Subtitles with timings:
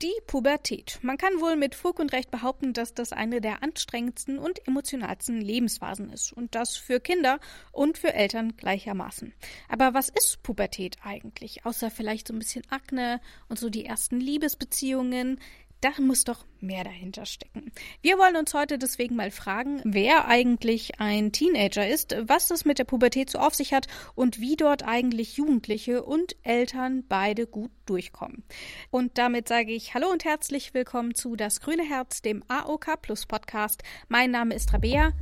[0.00, 1.00] Die Pubertät.
[1.02, 5.40] Man kann wohl mit Fug und Recht behaupten, dass das eine der anstrengendsten und emotionalsten
[5.40, 6.32] Lebensphasen ist.
[6.32, 7.40] Und das für Kinder
[7.72, 9.34] und für Eltern gleichermaßen.
[9.68, 11.66] Aber was ist Pubertät eigentlich?
[11.66, 15.40] Außer vielleicht so ein bisschen Akne und so die ersten Liebesbeziehungen.
[15.80, 17.70] Da muss doch mehr dahinter stecken.
[18.02, 22.80] Wir wollen uns heute deswegen mal fragen, wer eigentlich ein Teenager ist, was es mit
[22.80, 23.86] der Pubertät so auf sich hat
[24.16, 28.42] und wie dort eigentlich Jugendliche und Eltern beide gut durchkommen.
[28.90, 33.26] Und damit sage ich Hallo und herzlich willkommen zu Das Grüne Herz, dem AOK Plus
[33.26, 33.84] Podcast.
[34.08, 35.12] Mein Name ist Rabea.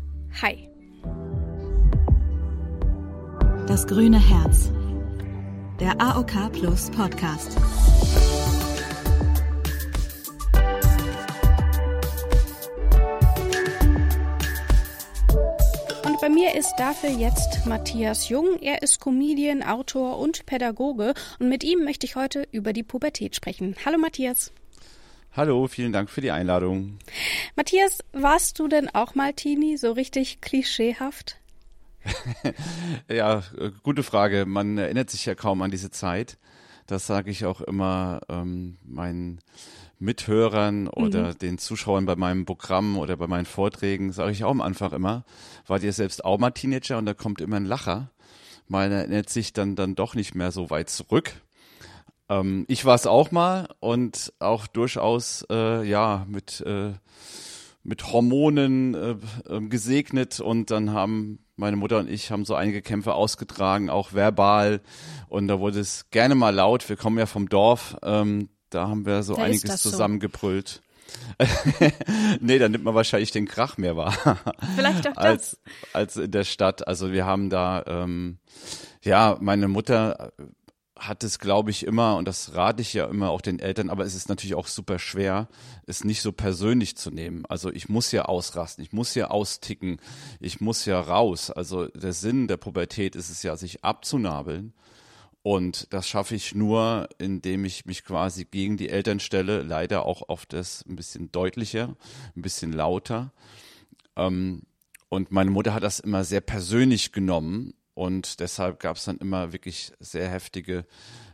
[0.41, 0.71] Hi.
[3.67, 4.71] Das Grüne Herz,
[5.81, 7.59] der AOK Plus Podcast.
[16.27, 18.59] Bei mir ist dafür jetzt Matthias Jung.
[18.61, 23.37] Er ist Comedian, Autor und Pädagoge und mit ihm möchte ich heute über die Pubertät
[23.37, 23.77] sprechen.
[23.85, 24.51] Hallo Matthias.
[25.31, 26.99] Hallo, vielen Dank für die Einladung.
[27.55, 31.39] Matthias, warst du denn auch mal Teenie, so richtig klischeehaft?
[33.09, 34.47] ja, äh, gute Frage.
[34.47, 36.39] Man erinnert sich ja kaum an diese Zeit.
[36.89, 39.39] Das sage ich auch immer ähm, meinen
[39.99, 41.39] Mithörern oder mhm.
[41.39, 45.25] den Zuschauern bei meinem Programm oder bei meinen Vorträgen, sage ich auch am Anfang immer,
[45.67, 48.11] war dir selbst auch mal Teenager und da kommt immer ein Lacher.
[48.69, 51.41] Man erinnert sich dann, dann doch nicht mehr so weit zurück.
[52.29, 56.93] Ähm, ich war es auch mal und auch durchaus, äh, ja, mit, äh,
[57.83, 59.17] mit Hormonen äh,
[59.49, 64.13] ähm, gesegnet und dann haben meine Mutter und ich haben so einige Kämpfe ausgetragen, auch
[64.13, 64.83] verbal.
[65.29, 66.87] Und da wurde es gerne mal laut.
[66.89, 67.97] Wir kommen ja vom Dorf.
[68.03, 70.69] Ähm, da haben wir so da einiges zusammengebrüllt.
[70.69, 71.47] So.
[72.41, 74.13] nee, dann nimmt man wahrscheinlich den Krach mehr wahr.
[74.77, 75.25] Vielleicht auch das.
[75.25, 75.59] Als,
[75.93, 76.87] als in der Stadt.
[76.87, 78.39] Also wir haben da, ähm,
[79.03, 80.33] ja, meine Mutter
[80.99, 84.05] hat es, glaube ich, immer, und das rate ich ja immer auch den Eltern, aber
[84.05, 85.49] es ist natürlich auch super schwer,
[85.87, 87.45] es nicht so persönlich zu nehmen.
[87.47, 89.99] Also ich muss ja ausrasten, ich muss ja austicken,
[90.41, 91.51] ich muss ja raus.
[91.51, 94.73] Also der Sinn der Pubertät ist es ja, sich abzunabeln
[95.47, 100.29] und das schaffe ich nur, indem ich mich quasi gegen die Eltern stelle, leider auch
[100.29, 101.95] auf das ein bisschen deutlicher,
[102.35, 103.33] ein bisschen lauter.
[104.17, 104.63] Ähm,
[105.09, 109.53] und meine Mutter hat das immer sehr persönlich genommen und deshalb gab es dann immer
[109.53, 110.85] wirklich sehr heftige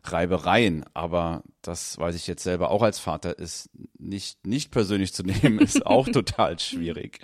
[0.05, 0.85] Reibereien.
[0.95, 5.59] Aber das weiß ich jetzt selber auch als Vater, ist nicht, nicht persönlich zu nehmen,
[5.59, 7.21] ist auch total schwierig.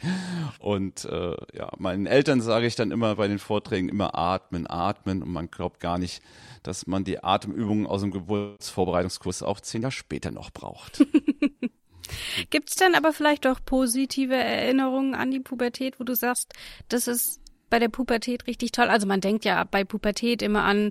[0.58, 5.22] Und äh, ja, meinen Eltern sage ich dann immer bei den Vorträgen immer atmen, atmen.
[5.22, 6.22] Und man glaubt gar nicht,
[6.62, 11.04] dass man die Atemübungen aus dem Geburtsvorbereitungskurs auch zehn Jahre später noch braucht.
[12.50, 16.54] Gibt es denn aber vielleicht auch positive Erinnerungen an die Pubertät, wo du sagst,
[16.88, 17.40] das ist
[17.70, 18.88] bei der Pubertät richtig toll?
[18.88, 20.90] Also man denkt ja bei Pubertät immer an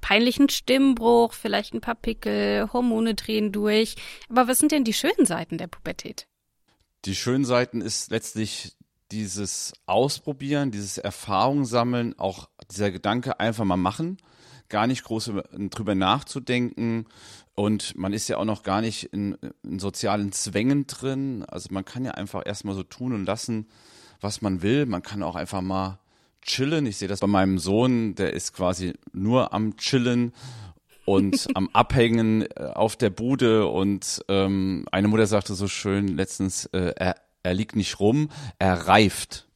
[0.00, 3.96] peinlichen Stimmbruch, vielleicht ein paar Pickel, Hormone drehen durch.
[4.28, 6.26] Aber was sind denn die schönen Seiten der Pubertät?
[7.04, 8.76] Die schönen Seiten ist letztlich
[9.10, 14.16] dieses Ausprobieren, dieses Erfahrung sammeln, auch dieser Gedanke einfach mal machen,
[14.68, 15.32] gar nicht groß
[15.70, 17.06] drüber nachzudenken.
[17.54, 21.44] Und man ist ja auch noch gar nicht in, in sozialen Zwängen drin.
[21.46, 23.68] Also man kann ja einfach erstmal so tun und lassen,
[24.20, 24.86] was man will.
[24.86, 26.00] Man kann auch einfach mal
[26.44, 26.86] chillen.
[26.86, 30.32] Ich sehe das bei meinem Sohn, der ist quasi nur am Chillen
[31.04, 33.66] und am Abhängen äh, auf der Bude.
[33.66, 38.86] Und ähm, eine Mutter sagte so schön letztens, äh, er, er liegt nicht rum, er
[38.86, 39.46] reift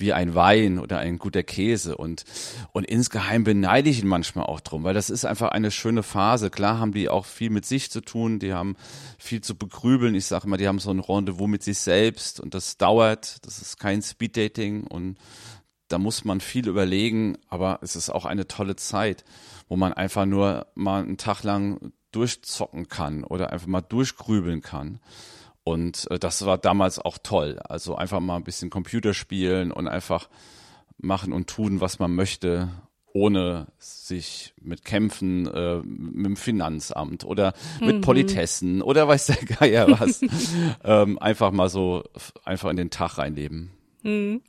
[0.00, 2.24] wie ein Wein oder ein guter Käse und
[2.72, 6.48] und insgeheim beneide ich ihn manchmal auch drum, weil das ist einfach eine schöne Phase.
[6.50, 8.76] Klar haben die auch viel mit sich zu tun, die haben
[9.18, 10.14] viel zu begrübeln.
[10.14, 13.44] Ich sage immer, die haben so ein Rendezvous mit sich selbst und das dauert.
[13.44, 15.18] Das ist kein Speeddating und
[15.90, 19.24] da muss man viel überlegen, aber es ist auch eine tolle Zeit,
[19.68, 25.00] wo man einfach nur mal einen Tag lang durchzocken kann oder einfach mal durchgrübeln kann.
[25.64, 27.58] Und äh, das war damals auch toll.
[27.64, 30.28] Also einfach mal ein bisschen Computer spielen und einfach
[30.98, 32.68] machen und tun, was man möchte,
[33.12, 38.00] ohne sich mit Kämpfen äh, mit dem Finanzamt oder mit mhm.
[38.00, 40.20] Politessen oder weiß der Geier was.
[40.84, 42.04] ähm, einfach mal so
[42.44, 43.72] einfach in den Tag reinleben.
[44.02, 44.42] Hm.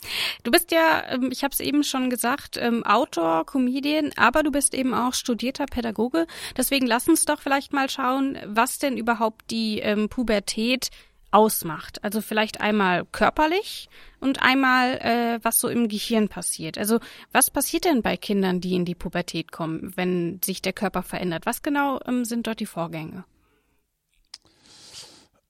[0.43, 4.51] Du bist ja, ähm, ich habe es eben schon gesagt, ähm, Autor, Comedian, aber du
[4.51, 6.27] bist eben auch studierter Pädagoge.
[6.57, 10.89] Deswegen lass uns doch vielleicht mal schauen, was denn überhaupt die ähm, Pubertät
[11.31, 12.03] ausmacht.
[12.03, 13.89] Also vielleicht einmal körperlich
[14.19, 16.77] und einmal, äh, was so im Gehirn passiert.
[16.77, 16.99] Also
[17.31, 21.45] was passiert denn bei Kindern, die in die Pubertät kommen, wenn sich der Körper verändert?
[21.45, 23.23] Was genau ähm, sind dort die Vorgänge?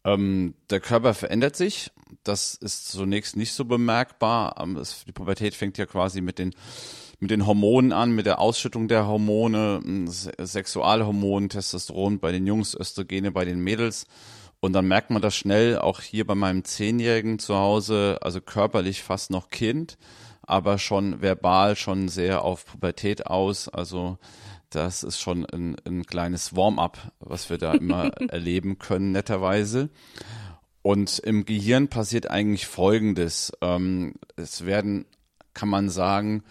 [0.03, 1.91] Ähm, der Körper verändert sich.
[2.23, 4.55] Das ist zunächst nicht so bemerkbar.
[4.59, 6.53] Ähm, die Pubertät fängt ja quasi mit den
[7.21, 13.31] mit den Hormonen an, mit der Ausschüttung der Hormone, Sexualhormone, Testosteron bei den Jungs, Östrogene
[13.31, 14.07] bei den Mädels.
[14.59, 19.03] Und dann merkt man das schnell, auch hier bei meinem Zehnjährigen zu Hause, also körperlich
[19.03, 19.99] fast noch Kind,
[20.41, 23.69] aber schon verbal schon sehr auf Pubertät aus.
[23.69, 24.17] Also
[24.71, 29.89] das ist schon ein, ein kleines Warm-up, was wir da immer erleben können, netterweise.
[30.81, 33.51] Und im Gehirn passiert eigentlich Folgendes.
[33.61, 35.05] Ähm, es werden,
[35.53, 36.43] kann man sagen,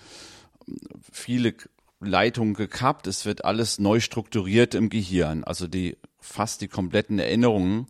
[1.10, 1.54] viele
[2.00, 3.06] Leitungen gekappt.
[3.06, 5.42] Es wird alles neu strukturiert im Gehirn.
[5.42, 7.86] Also die fast die kompletten Erinnerungen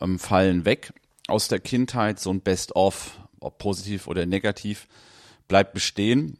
[0.00, 0.92] ähm, fallen weg
[1.28, 2.20] aus der Kindheit.
[2.20, 4.88] So ein Best-of, ob positiv oder negativ,
[5.48, 6.38] bleibt bestehen.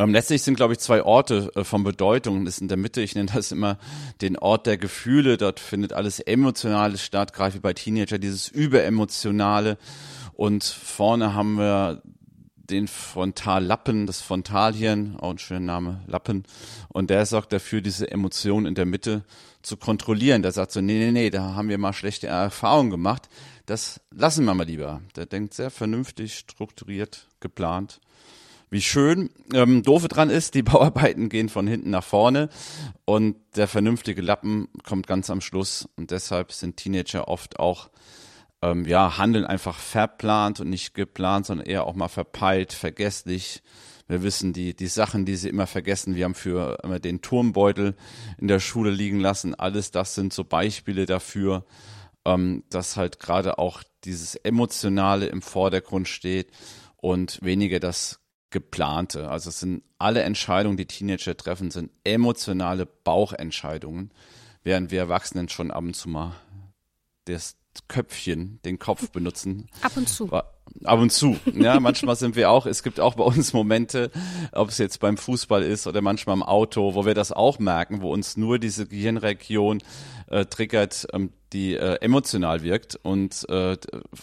[0.00, 2.46] Ähm, letztlich sind, glaube ich, zwei Orte äh, von Bedeutung.
[2.46, 3.76] Das ist in der Mitte, ich nenne das immer
[4.22, 5.36] den Ort der Gefühle.
[5.36, 9.76] Dort findet alles Emotionale statt, gerade wie bei Teenager, dieses Überemotionale.
[10.32, 12.00] Und vorne haben wir
[12.56, 16.44] den Frontallappen, das Frontalhirn, auch ein schöner Name, Lappen.
[16.88, 19.22] Und der sorgt dafür, diese Emotionen in der Mitte
[19.60, 20.40] zu kontrollieren.
[20.40, 23.28] Der sagt so, nee, nee, nee, da haben wir mal schlechte Erfahrungen gemacht.
[23.66, 25.02] Das lassen wir mal lieber.
[25.16, 28.00] Der denkt sehr vernünftig, strukturiert, geplant
[28.70, 29.30] wie schön.
[29.52, 32.48] Ähm, doofe dran ist, die Bauarbeiten gehen von hinten nach vorne
[33.04, 37.90] und der vernünftige Lappen kommt ganz am Schluss und deshalb sind Teenager oft auch
[38.62, 43.62] ähm, ja, handeln einfach verplant und nicht geplant, sondern eher auch mal verpeilt, vergesslich.
[44.06, 46.14] Wir wissen die, die Sachen, die sie immer vergessen.
[46.14, 47.96] Wir haben für immer den Turmbeutel
[48.38, 49.54] in der Schule liegen lassen.
[49.54, 51.64] Alles das sind so Beispiele dafür,
[52.24, 56.50] ähm, dass halt gerade auch dieses Emotionale im Vordergrund steht
[56.96, 58.19] und weniger das
[58.50, 59.30] geplante.
[59.30, 64.10] Also es sind alle Entscheidungen, die Teenager treffen, sind emotionale Bauchentscheidungen,
[64.62, 66.34] während wir Erwachsenen schon ab und zu mal
[67.24, 67.56] das
[67.88, 69.68] Köpfchen, den Kopf benutzen.
[69.82, 70.30] Ab und zu.
[70.32, 71.36] Ab und zu.
[71.52, 74.10] Ja, manchmal sind wir auch, es gibt auch bei uns Momente,
[74.52, 78.02] ob es jetzt beim Fußball ist oder manchmal im Auto, wo wir das auch merken,
[78.02, 79.82] wo uns nur diese Gehirnregion
[80.28, 82.98] äh, triggert, ähm, die äh, emotional wirkt.
[83.02, 83.76] Und äh,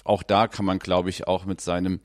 [0.04, 2.00] auch da kann man, glaube ich, auch mit seinem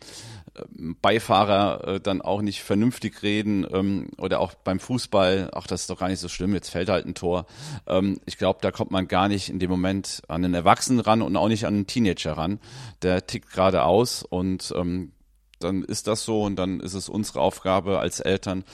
[1.00, 5.90] Beifahrer äh, dann auch nicht vernünftig reden ähm, oder auch beim Fußball, ach, das ist
[5.90, 7.46] doch gar nicht so schlimm, jetzt fällt halt ein Tor.
[7.86, 11.22] Ähm, ich glaube, da kommt man gar nicht in dem Moment an einen Erwachsenen ran
[11.22, 12.60] und auch nicht an einen Teenager ran.
[13.00, 15.12] Der tickt gerade aus und ähm,
[15.58, 18.64] dann ist das so und dann ist es unsere Aufgabe als Eltern,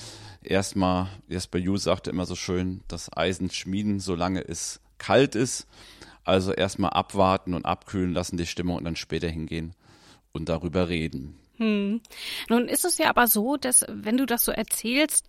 [0.42, 5.66] erstmal, Jesper Ju sagte immer so schön, das Eisen schmieden, solange es kalt ist.
[6.24, 9.74] Also erstmal abwarten und abkühlen lassen die Stimmung und dann später hingehen
[10.32, 11.36] und darüber reden.
[11.58, 12.00] Hm.
[12.48, 15.26] Nun ist es ja aber so, dass wenn du das so erzählst,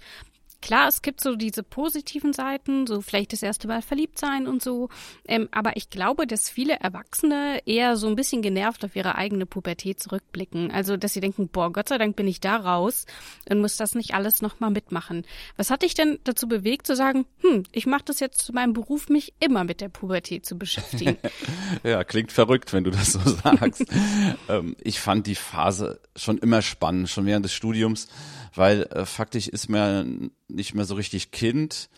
[0.61, 4.61] Klar, es gibt so diese positiven Seiten, so vielleicht das erste Mal verliebt sein und
[4.61, 4.89] so.
[5.27, 9.45] Ähm, aber ich glaube, dass viele Erwachsene eher so ein bisschen genervt auf ihre eigene
[9.45, 10.71] Pubertät zurückblicken.
[10.71, 13.05] Also, dass sie denken, boah, Gott sei Dank bin ich da raus
[13.49, 15.25] und muss das nicht alles nochmal mitmachen.
[15.55, 18.73] Was hat dich denn dazu bewegt zu sagen, hm, ich mache das jetzt zu meinem
[18.73, 21.17] Beruf, mich immer mit der Pubertät zu beschäftigen?
[21.83, 23.85] ja, klingt verrückt, wenn du das so sagst.
[24.49, 28.09] ähm, ich fand die Phase schon immer spannend, schon während des Studiums
[28.55, 31.89] weil äh, faktisch ist man nicht mehr so richtig Kind,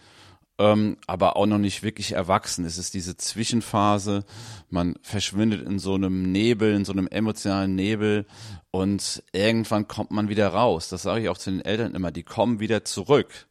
[0.58, 2.66] ähm, aber auch noch nicht wirklich erwachsen.
[2.66, 4.26] Es ist diese Zwischenphase,
[4.70, 8.26] man verschwindet in so einem Nebel, in so einem emotionalen Nebel
[8.70, 10.90] und irgendwann kommt man wieder raus.
[10.90, 13.48] Das sage ich auch zu den Eltern immer, die kommen wieder zurück.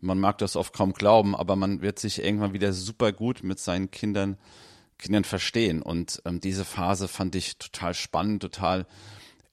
[0.00, 3.58] Man mag das oft kaum glauben, aber man wird sich irgendwann wieder super gut mit
[3.58, 4.36] seinen Kindern
[4.98, 5.80] Kindern verstehen.
[5.80, 8.86] Und ähm, diese Phase fand ich total spannend, total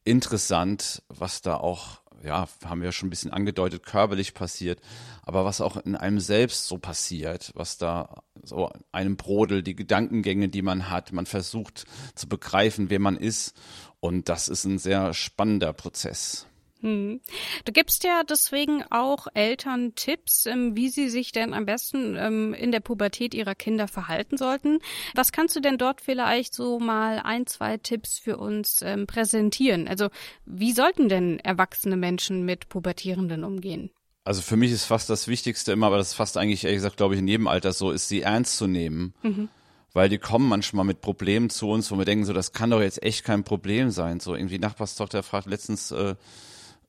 [0.03, 4.79] interessant, was da auch ja, haben wir schon ein bisschen angedeutet, körperlich passiert,
[5.23, 10.49] aber was auch in einem selbst so passiert, was da so einem brodelt, die Gedankengänge,
[10.49, 13.55] die man hat, man versucht zu begreifen, wer man ist
[13.99, 16.47] und das ist ein sehr spannender Prozess.
[16.85, 17.19] Hm.
[17.65, 22.53] Du gibst ja deswegen auch Eltern Tipps, ähm, wie sie sich denn am besten ähm,
[22.53, 24.77] in der Pubertät ihrer Kinder verhalten sollten.
[25.15, 29.87] Was kannst du denn dort vielleicht so mal ein, zwei Tipps für uns ähm, präsentieren?
[29.87, 30.09] Also
[30.45, 33.89] wie sollten denn erwachsene Menschen mit Pubertierenden umgehen?
[34.23, 36.97] Also für mich ist fast das Wichtigste immer, aber das ist fast eigentlich ehrlich gesagt,
[36.97, 39.15] glaube ich, in jedem Alter so, ist sie ernst zu nehmen.
[39.23, 39.49] Mhm
[39.93, 42.81] weil die kommen manchmal mit Problemen zu uns, wo wir denken, so das kann doch
[42.81, 44.19] jetzt echt kein Problem sein.
[44.19, 46.15] So irgendwie Nachbarstochter fragt letztens, äh,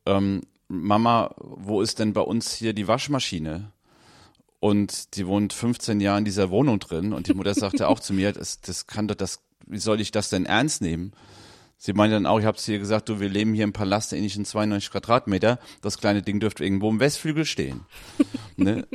[0.07, 3.73] ähm, Mama, wo ist denn bei uns hier die Waschmaschine?
[4.59, 8.15] Und die wohnt 15 Jahre in dieser Wohnung drin und die Mutter sagte auch zu
[8.15, 11.13] mir, das, das kann doch das, wie soll ich das denn ernst nehmen?
[11.79, 14.11] Sie meinte dann auch, ich habe zu ihr gesagt, du, wir leben hier im Palast
[14.11, 17.83] der ähnlichen 92 Quadratmeter, das kleine Ding dürfte irgendwo im Westflügel stehen.
[18.57, 18.87] ne?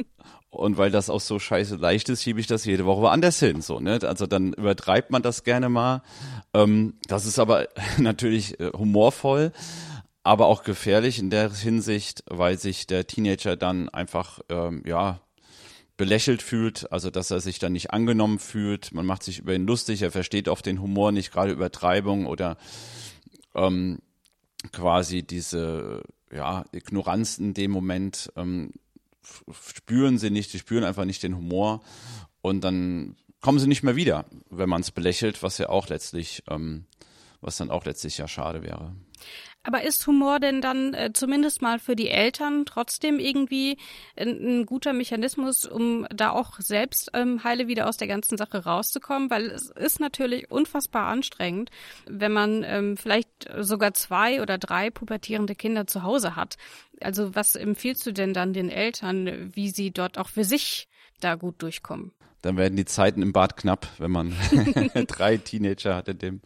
[0.50, 3.62] Und weil das auch so scheiße leicht ist, schiebe ich das jede Woche woanders hin.
[3.62, 4.00] So, ne?
[4.04, 6.02] Also dann übertreibt man das gerne mal.
[6.54, 9.54] Ähm, das ist aber natürlich äh, humorvoll.
[10.24, 15.22] Aber auch gefährlich in der Hinsicht, weil sich der Teenager dann einfach, ähm, ja,
[15.98, 18.92] belächelt fühlt, also dass er sich dann nicht angenommen fühlt.
[18.92, 22.58] Man macht sich über ihn lustig, er versteht oft den Humor nicht, gerade Übertreibung oder
[23.54, 24.00] ähm,
[24.72, 26.02] quasi diese
[26.32, 28.72] ja, Ignoranz in dem Moment ähm,
[29.52, 31.82] spüren sie nicht, sie spüren einfach nicht den Humor
[32.42, 36.44] und dann kommen sie nicht mehr wieder, wenn man es belächelt, was ja auch letztlich,
[36.50, 36.86] ähm,
[37.42, 38.96] was dann auch letztlich ja schade wäre.
[39.64, 43.78] Aber ist Humor denn dann äh, zumindest mal für die Eltern trotzdem irgendwie
[44.18, 48.64] ein, ein guter Mechanismus, um da auch selbst ähm, heile wieder aus der ganzen Sache
[48.64, 49.30] rauszukommen?
[49.30, 51.70] Weil es ist natürlich unfassbar anstrengend,
[52.08, 56.58] wenn man ähm, vielleicht sogar zwei oder drei pubertierende Kinder zu Hause hat.
[57.00, 60.88] Also was empfiehlst du denn dann den Eltern, wie sie dort auch für sich
[61.24, 62.12] da gut durchkommen?
[62.42, 64.34] dann werden die Zeiten im Bad knapp, wenn man
[65.08, 66.42] drei Teenager hat in dem.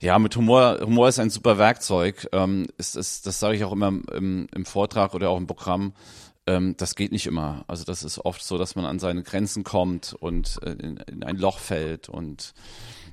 [0.00, 2.28] Ja, mit Humor, Humor ist ein super Werkzeug.
[2.32, 5.94] Ähm, ist, ist, das sage ich auch immer im, im Vortrag oder auch im Programm.
[6.46, 7.64] Ähm, das geht nicht immer.
[7.66, 11.24] Also das ist oft so, dass man an seine Grenzen kommt und äh, in, in
[11.24, 12.52] ein Loch fällt und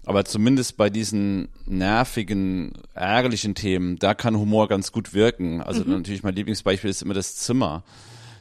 [0.05, 5.61] aber zumindest bei diesen nervigen, ärgerlichen Themen, da kann Humor ganz gut wirken.
[5.61, 5.91] Also mhm.
[5.91, 7.83] natürlich mein Lieblingsbeispiel ist immer das Zimmer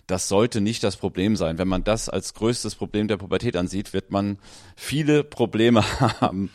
[0.08, 1.58] das sollte nicht das Problem sein.
[1.58, 4.38] Wenn man das als größtes Problem der Pubertät ansieht, wird man
[4.74, 5.84] viele Probleme
[6.20, 6.50] haben.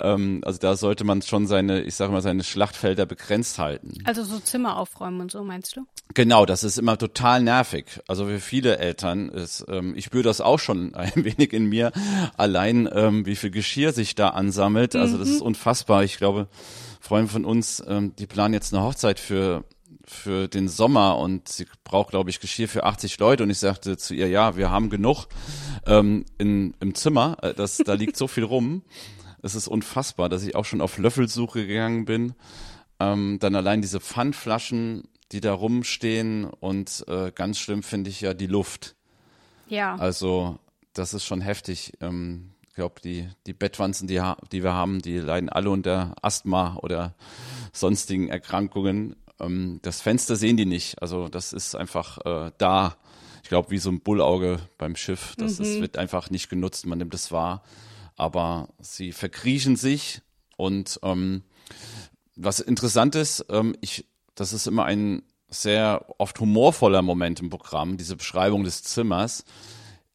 [0.00, 3.94] Ähm, also da sollte man schon seine, ich sage mal, seine Schlachtfelder begrenzt halten.
[4.04, 5.86] Also so Zimmer aufräumen und so, meinst du?
[6.14, 8.00] Genau, das ist immer total nervig.
[8.08, 11.92] Also für viele Eltern ist, ähm, ich spüre das auch schon ein wenig in mir,
[12.36, 14.96] allein ähm, wie viel Geschirr sich da ansammelt.
[14.96, 15.46] Also das ist mhm.
[15.46, 16.02] unfassbar.
[16.02, 16.48] Ich glaube,
[17.00, 19.62] Freunde von uns, ähm, die planen jetzt eine Hochzeit für
[20.10, 23.42] für den Sommer und sie braucht, glaube ich, Geschirr für 80 Leute.
[23.42, 25.26] Und ich sagte zu ihr, ja, wir haben genug
[25.86, 27.36] ähm, in, im Zimmer.
[27.42, 28.82] Äh, das, da liegt so viel rum.
[29.42, 32.34] Es ist unfassbar, dass ich auch schon auf Löffelsuche gegangen bin.
[33.00, 36.44] Ähm, dann allein diese Pfandflaschen, die da rumstehen.
[36.44, 38.96] Und äh, ganz schlimm finde ich ja die Luft.
[39.68, 39.96] Ja.
[39.96, 40.58] Also
[40.92, 41.92] das ist schon heftig.
[42.00, 44.22] Ähm, ich glaube, die, die Bettwanzen, die,
[44.52, 47.14] die wir haben, die leiden alle unter Asthma oder
[47.72, 51.00] sonstigen Erkrankungen ähm, das Fenster sehen die nicht.
[51.02, 52.96] Also das ist einfach äh, da.
[53.42, 55.34] Ich glaube, wie so ein Bullauge beim Schiff.
[55.38, 55.64] Das mhm.
[55.64, 56.86] ist, wird einfach nicht genutzt.
[56.86, 57.62] Man nimmt es wahr.
[58.16, 60.22] Aber sie verkriechen sich
[60.56, 61.44] und ähm,
[62.34, 67.96] was interessant ist, ähm, ich, das ist immer ein sehr oft humorvoller Moment im Programm,
[67.96, 69.44] diese Beschreibung des Zimmers.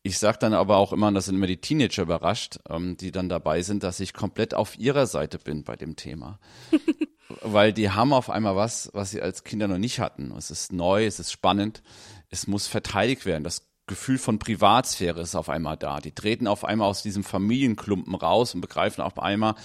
[0.03, 3.29] Ich sage dann aber auch immer, das sind immer die Teenager überrascht, ähm, die dann
[3.29, 6.39] dabei sind, dass ich komplett auf ihrer Seite bin bei dem Thema.
[7.41, 10.33] weil die haben auf einmal was, was sie als Kinder noch nicht hatten.
[10.37, 11.83] Es ist neu, es ist spannend,
[12.29, 13.43] es muss verteidigt werden.
[13.43, 15.99] Das Gefühl von Privatsphäre ist auf einmal da.
[15.99, 19.55] Die treten auf einmal aus diesem Familienklumpen raus und begreifen auf einmal,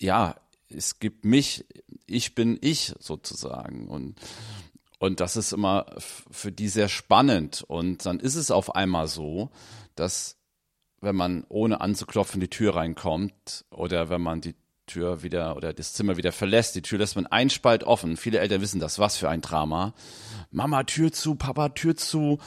[0.00, 0.36] ja,
[0.68, 1.66] es gibt mich,
[2.06, 3.88] ich bin ich sozusagen.
[3.88, 4.20] Und,
[4.98, 7.64] und das ist immer für die sehr spannend.
[7.66, 9.50] Und dann ist es auf einmal so,
[9.94, 10.36] dass
[11.00, 14.54] wenn man ohne anzuklopfen die Tür reinkommt oder wenn man die
[14.90, 16.74] Tür wieder oder das Zimmer wieder verlässt.
[16.74, 18.16] Die Tür lässt man ein Spalt offen.
[18.16, 18.98] Viele Eltern wissen das.
[18.98, 19.94] Was für ein Drama.
[20.50, 22.38] Mama, Tür zu, Papa, Tür zu.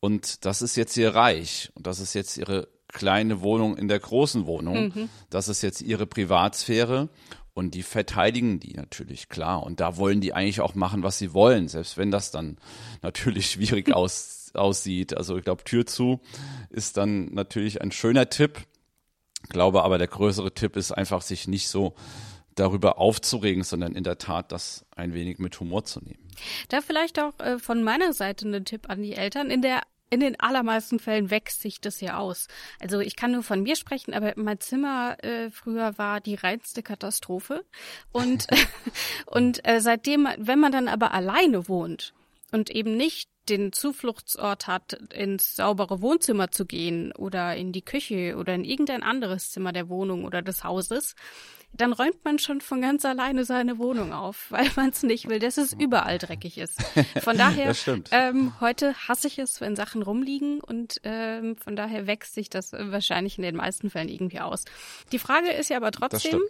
[0.00, 1.70] Und das ist jetzt ihr Reich.
[1.74, 4.92] Und das ist jetzt ihre kleine Wohnung in der großen Wohnung.
[4.94, 5.08] Mhm.
[5.30, 7.08] Das ist jetzt ihre Privatsphäre.
[7.54, 9.62] Und die verteidigen die natürlich, klar.
[9.62, 12.56] Und da wollen die eigentlich auch machen, was sie wollen, selbst wenn das dann
[13.02, 15.16] natürlich schwierig aus, aussieht.
[15.16, 16.20] Also ich glaube, Tür zu
[16.70, 18.66] ist dann natürlich ein schöner Tipp
[19.48, 21.94] glaube aber, der größere Tipp ist einfach, sich nicht so
[22.54, 26.28] darüber aufzuregen, sondern in der Tat das ein wenig mit Humor zu nehmen.
[26.68, 29.50] Da vielleicht auch äh, von meiner Seite ein Tipp an die Eltern.
[29.50, 32.46] In der in den allermeisten Fällen wächst sich das ja aus.
[32.82, 36.82] Also ich kann nur von mir sprechen, aber mein Zimmer äh, früher war die reinste
[36.82, 37.64] Katastrophe.
[38.12, 38.46] Und,
[39.26, 42.12] und äh, seitdem, wenn man dann aber alleine wohnt
[42.52, 48.36] und eben nicht den Zufluchtsort hat, ins saubere Wohnzimmer zu gehen oder in die Küche
[48.36, 51.16] oder in irgendein anderes Zimmer der Wohnung oder des Hauses,
[51.72, 55.38] dann räumt man schon von ganz alleine seine Wohnung auf, weil man es nicht will,
[55.38, 56.80] dass es überall dreckig ist.
[57.22, 57.74] Von daher,
[58.10, 62.72] ähm, heute hasse ich es, wenn Sachen rumliegen und ähm, von daher wächst sich das
[62.72, 64.64] wahrscheinlich in den meisten Fällen irgendwie aus.
[65.10, 66.40] Die Frage ist ja aber trotzdem,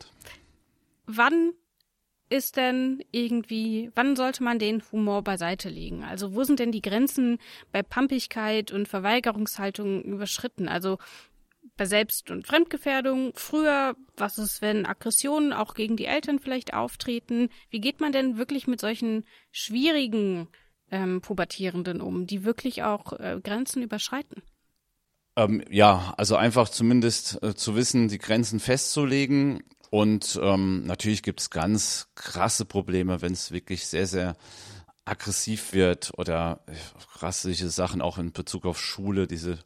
[1.06, 1.52] wann
[2.32, 6.02] ist denn irgendwie, wann sollte man den Humor beiseite legen?
[6.02, 7.38] Also wo sind denn die Grenzen
[7.70, 10.66] bei Pampigkeit und Verweigerungshaltung überschritten?
[10.66, 10.98] Also
[11.76, 17.50] bei Selbst- und Fremdgefährdung, früher, was ist, wenn Aggressionen auch gegen die Eltern vielleicht auftreten?
[17.70, 20.48] Wie geht man denn wirklich mit solchen schwierigen
[20.90, 24.42] ähm, Pubertierenden um, die wirklich auch äh, Grenzen überschreiten?
[25.36, 29.62] Ähm, ja, also einfach zumindest äh, zu wissen, die Grenzen festzulegen
[29.92, 34.36] Und ähm, natürlich gibt es ganz krasse Probleme, wenn es wirklich sehr, sehr
[35.04, 36.60] aggressiv wird oder
[37.16, 39.58] rassische Sachen auch in Bezug auf Schule, diese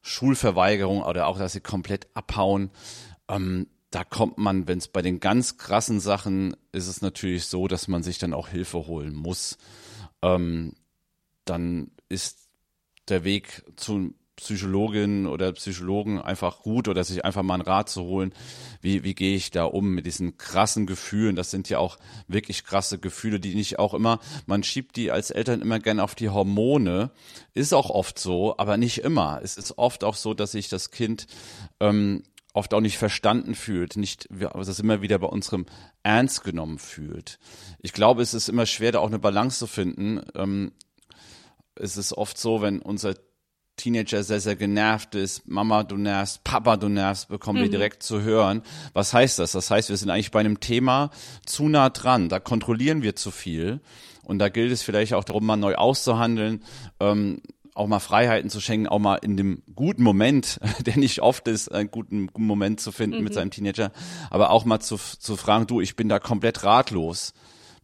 [0.00, 2.70] Schulverweigerung oder auch, dass sie komplett abhauen.
[3.28, 7.68] Ähm, da kommt man, wenn es bei den ganz krassen Sachen ist es natürlich so,
[7.68, 9.58] dass man sich dann auch Hilfe holen muss.
[10.22, 10.76] Ähm,
[11.44, 12.48] dann ist
[13.08, 18.02] der Weg zu Psychologin oder Psychologen einfach gut oder sich einfach mal einen Rat zu
[18.02, 18.32] holen,
[18.80, 21.36] wie, wie gehe ich da um mit diesen krassen Gefühlen.
[21.36, 25.30] Das sind ja auch wirklich krasse Gefühle, die nicht auch immer, man schiebt die als
[25.30, 27.10] Eltern immer gerne auf die Hormone,
[27.54, 29.40] ist auch oft so, aber nicht immer.
[29.42, 31.26] Es ist oft auch so, dass sich das Kind
[31.80, 32.24] ähm,
[32.54, 35.66] oft auch nicht verstanden fühlt, nicht, also das immer wieder bei unserem
[36.02, 37.38] Ernst genommen fühlt.
[37.80, 40.20] Ich glaube, es ist immer schwer, da auch eine Balance zu finden.
[40.34, 40.72] Ähm,
[41.74, 43.16] es ist oft so, wenn unser
[43.76, 47.64] Teenager sehr, sehr genervt ist, Mama, du nervst, Papa, du nervst, bekommen mhm.
[47.64, 48.62] wir direkt zu hören.
[48.92, 49.52] Was heißt das?
[49.52, 51.10] Das heißt, wir sind eigentlich bei einem Thema
[51.44, 52.28] zu nah dran.
[52.28, 53.80] Da kontrollieren wir zu viel.
[54.22, 56.62] Und da gilt es vielleicht auch darum, mal neu auszuhandeln,
[57.00, 57.42] ähm,
[57.74, 61.70] auch mal Freiheiten zu schenken, auch mal in dem guten Moment, der nicht oft ist,
[61.70, 63.24] einen guten Moment zu finden mhm.
[63.24, 63.90] mit seinem Teenager,
[64.30, 67.34] aber auch mal zu, zu fragen, du, ich bin da komplett ratlos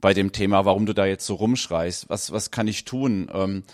[0.00, 2.08] bei dem Thema, warum du da jetzt so rumschreist.
[2.08, 3.30] Was, was kann ich tun?
[3.34, 3.64] Ähm,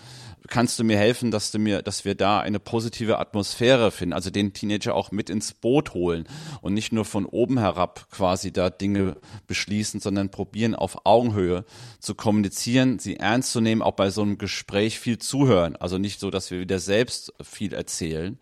[0.49, 4.31] kannst du mir helfen, dass du mir, dass wir da eine positive Atmosphäre finden, also
[4.31, 6.27] den Teenager auch mit ins Boot holen
[6.61, 11.65] und nicht nur von oben herab quasi da Dinge beschließen, sondern probieren auf Augenhöhe
[12.01, 16.21] zu kommunizieren, sie ernst zu nehmen, auch bei so einem Gespräch viel zuhören, also nicht
[16.21, 18.39] so, dass wir wieder selbst viel erzählen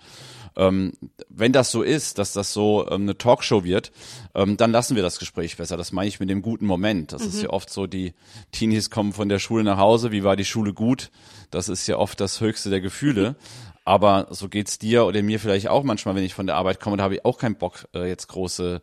[0.57, 0.93] ähm,
[1.29, 3.93] wenn das so ist, dass das so ähm, eine Talkshow wird,
[4.35, 5.77] ähm, dann lassen wir das Gespräch besser.
[5.77, 7.13] Das meine ich mit dem guten Moment.
[7.13, 7.29] Das mhm.
[7.29, 8.15] ist ja oft so, die
[8.53, 11.11] Teenies kommen von der Schule nach Hause, wie war die Schule gut?
[11.51, 13.37] Das ist ja oft das höchste der Gefühle.
[13.85, 16.97] Aber so geht's dir oder mir vielleicht auch manchmal, wenn ich von der Arbeit komme,
[16.97, 18.81] da habe ich auch keinen Bock, äh, jetzt große,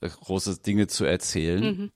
[0.00, 1.64] äh, große Dinge zu erzählen.
[1.64, 1.90] Mhm.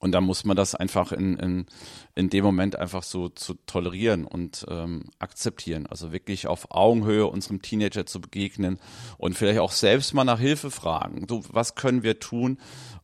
[0.00, 1.66] Und da muss man das einfach in, in,
[2.14, 5.86] in dem Moment einfach so zu tolerieren und ähm, akzeptieren.
[5.86, 8.80] Also wirklich auf Augenhöhe unserem Teenager zu begegnen
[9.18, 11.26] und vielleicht auch selbst mal nach Hilfe fragen.
[11.28, 12.58] So, was können wir tun,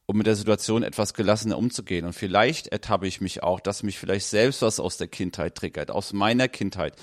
[0.06, 2.06] um mit der Situation etwas gelassener umzugehen?
[2.06, 5.90] Und vielleicht ertappe ich mich auch, dass mich vielleicht selbst was aus der Kindheit triggert,
[5.90, 6.94] aus meiner Kindheit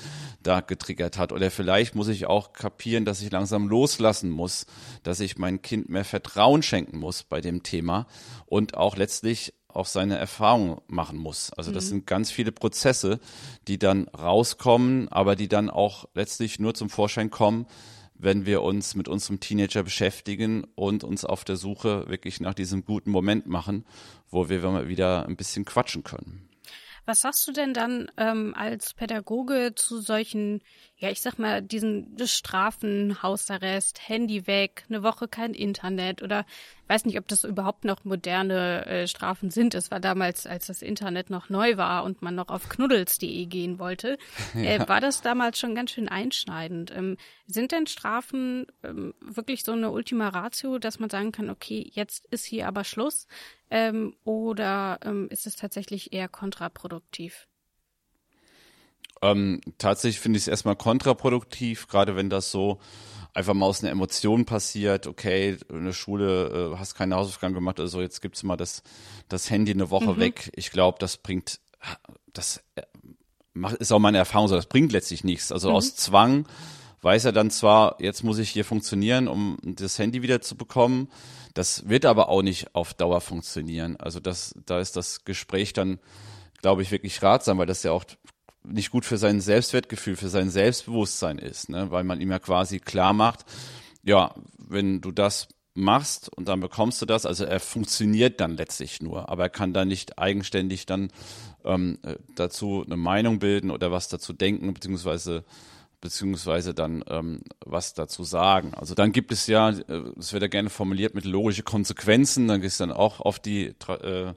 [0.42, 1.32] da getriggert hat.
[1.32, 4.66] Oder vielleicht muss ich auch kapieren, dass ich langsam loslassen muss,
[5.04, 8.08] dass ich mein Kind mehr Vertrauen schenken muss bei dem Thema
[8.48, 11.52] und auch letztlich auch seine Erfahrungen machen muss.
[11.54, 11.90] Also das mhm.
[11.90, 13.20] sind ganz viele Prozesse,
[13.68, 17.68] die dann rauskommen, aber die dann auch letztlich nur zum Vorschein kommen,
[18.16, 22.86] wenn wir uns mit unserem Teenager beschäftigen und uns auf der Suche wirklich nach diesem
[22.86, 23.86] guten Moment machen,
[24.30, 26.50] wo wir wieder ein bisschen quatschen können.
[27.06, 30.62] Was sagst du denn dann ähm, als Pädagoge zu solchen,
[31.04, 36.46] ja, ich sag mal, diesen Strafen, Hausarrest, Handy weg, eine Woche kein Internet oder
[36.88, 39.76] weiß nicht, ob das überhaupt noch moderne äh, Strafen sind.
[39.76, 43.80] Es war damals, als das Internet noch neu war und man noch auf knuddels.de gehen
[43.80, 44.18] wollte,
[44.56, 44.88] äh, ja.
[44.88, 46.92] war das damals schon ganz schön einschneidend.
[46.96, 51.86] Ähm, sind denn Strafen ähm, wirklich so eine Ultima Ratio, dass man sagen kann, okay,
[51.92, 53.28] jetzt ist hier aber Schluss?
[53.70, 57.50] Ähm, oder ähm, ist es tatsächlich eher kontraproduktiv?
[59.24, 62.80] Ähm, tatsächlich finde ich es erstmal kontraproduktiv, gerade wenn das so
[63.34, 67.80] einfach mal aus einer Emotion passiert, okay, in der Schule äh, hast keine Hausaufgaben gemacht,
[67.80, 68.84] also jetzt gibt's mal das,
[69.30, 70.20] das Handy eine Woche mhm.
[70.20, 70.52] weg.
[70.56, 71.60] Ich glaube, das bringt,
[72.34, 72.84] das äh,
[73.80, 75.52] ist auch meine Erfahrung so, das bringt letztlich nichts.
[75.52, 75.76] Also mhm.
[75.76, 76.46] aus Zwang
[77.02, 81.10] weiß er dann zwar, jetzt muss ich hier funktionieren, um das Handy wieder zu bekommen.
[81.54, 83.96] Das wird aber auch nicht auf Dauer funktionieren.
[83.98, 86.00] Also das, da ist das Gespräch dann,
[86.62, 88.06] glaube ich, wirklich ratsam, weil das ja auch
[88.64, 91.92] nicht gut für sein Selbstwertgefühl, für sein Selbstbewusstsein ist, ne?
[91.92, 93.46] weil man ihm ja quasi klar macht,
[94.04, 99.02] ja, wenn du das machst und dann bekommst du das, also er funktioniert dann letztlich
[99.02, 101.12] nur, aber er kann da nicht eigenständig dann
[101.66, 105.44] ähm, äh, dazu eine Meinung bilden oder was dazu denken, beziehungsweise
[106.00, 108.74] beziehungsweise dann ähm, was dazu sagen.
[108.74, 112.62] Also dann gibt es ja, äh, das wird ja gerne formuliert mit logische Konsequenzen, dann
[112.62, 114.34] ist dann auch auf die äh,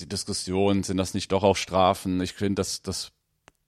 [0.00, 2.20] die Diskussion, sind das nicht doch auch Strafen?
[2.20, 3.12] Ich finde, das, das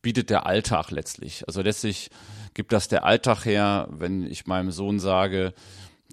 [0.08, 1.46] bietet der Alltag letztlich.
[1.46, 2.08] Also letztlich
[2.54, 5.52] gibt das der Alltag her, wenn ich meinem Sohn sage,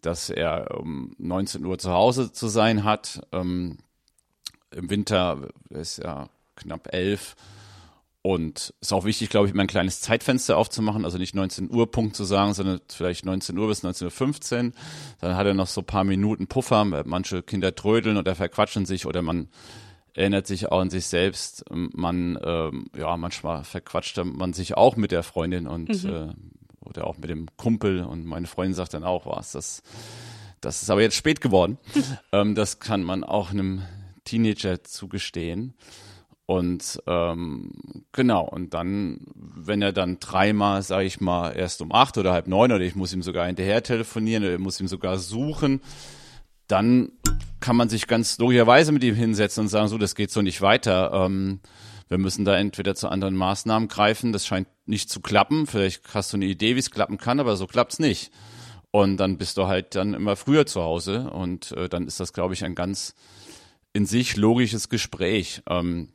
[0.01, 3.21] dass er um 19 Uhr zu Hause zu sein hat.
[3.31, 3.77] Ähm,
[4.71, 6.27] Im Winter ist ja
[6.58, 7.38] knapp elf
[8.21, 11.89] und ist auch wichtig, glaube ich, immer ein kleines Zeitfenster aufzumachen, also nicht 19 Uhr
[11.89, 14.71] Punkt zu sagen, sondern vielleicht 19 Uhr bis 19.15 Uhr.
[15.21, 16.84] Dann hat er noch so ein paar Minuten Puffer.
[16.84, 19.47] Manche Kinder trödeln oder verquatschen sich oder man
[20.15, 21.65] erinnert sich auch an sich selbst.
[21.69, 26.10] Man, ähm, ja, manchmal verquatscht man sich auch mit der Freundin und mhm.
[26.10, 26.34] äh,
[26.82, 29.82] oder auch mit dem Kumpel und meine Freundin sagt dann auch, was das
[30.62, 31.78] das ist aber jetzt spät geworden.
[32.32, 33.84] ähm, das kann man auch einem
[34.23, 35.75] Teenager zugestehen.
[36.47, 37.71] Und ähm,
[38.12, 42.47] genau, und dann, wenn er dann dreimal, sage ich mal, erst um acht oder halb
[42.47, 45.82] neun oder ich muss ihm sogar hinterher telefonieren oder ich muss ihm sogar suchen,
[46.67, 47.12] dann
[47.60, 50.62] kann man sich ganz logischerweise mit ihm hinsetzen und sagen, so, das geht so nicht
[50.62, 51.12] weiter.
[51.13, 51.60] Ähm,
[52.08, 54.32] wir müssen da entweder zu anderen Maßnahmen greifen.
[54.32, 55.65] Das scheint nicht zu klappen.
[55.65, 58.32] Vielleicht hast du eine Idee, wie es klappen kann, aber so klappt's nicht.
[58.91, 62.32] Und dann bist du halt dann immer früher zu Hause und äh, dann ist das,
[62.32, 63.15] glaube ich, ein ganz
[63.91, 65.62] in sich logisches Gespräch.
[65.67, 66.10] Ähm,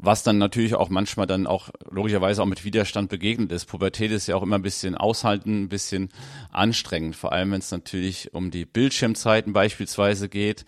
[0.00, 3.66] was dann natürlich auch manchmal dann auch logischerweise auch mit Widerstand begegnet ist.
[3.66, 6.10] Pubertät ist ja auch immer ein bisschen aushalten, ein bisschen
[6.50, 10.64] anstrengend, vor allem wenn es natürlich um die Bildschirmzeiten beispielsweise geht,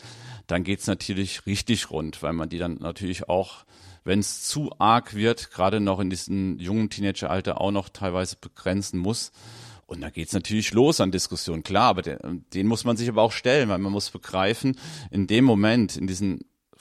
[0.49, 3.65] dann geht's natürlich richtig rund, weil man die dann natürlich auch,
[4.03, 8.99] wenn es zu arg wird, gerade noch in diesem jungen Teenageralter auch noch teilweise begrenzen
[8.99, 9.31] muss.
[9.87, 13.23] Und da geht's natürlich los an Diskussionen, klar, aber den, den muss man sich aber
[13.23, 14.77] auch stellen, weil man muss begreifen,
[15.11, 16.41] in dem Moment, in diesen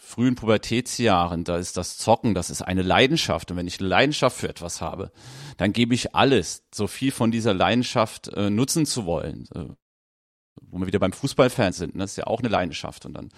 [0.09, 3.51] frühen Pubertätsjahren, da ist das Zocken, das ist eine Leidenschaft.
[3.51, 5.11] Und wenn ich eine Leidenschaft für etwas habe,
[5.57, 9.47] dann gebe ich alles, so viel von dieser Leidenschaft äh, nutzen zu wollen.
[9.53, 9.65] Äh,
[10.61, 12.01] wo wir wieder beim Fußballfan sind, ne?
[12.01, 13.05] das ist ja auch eine Leidenschaft.
[13.05, 13.29] Und dann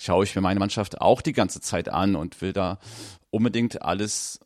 [0.00, 2.80] schaue ich mir meine Mannschaft auch die ganze Zeit an und will da
[3.30, 4.40] unbedingt alles,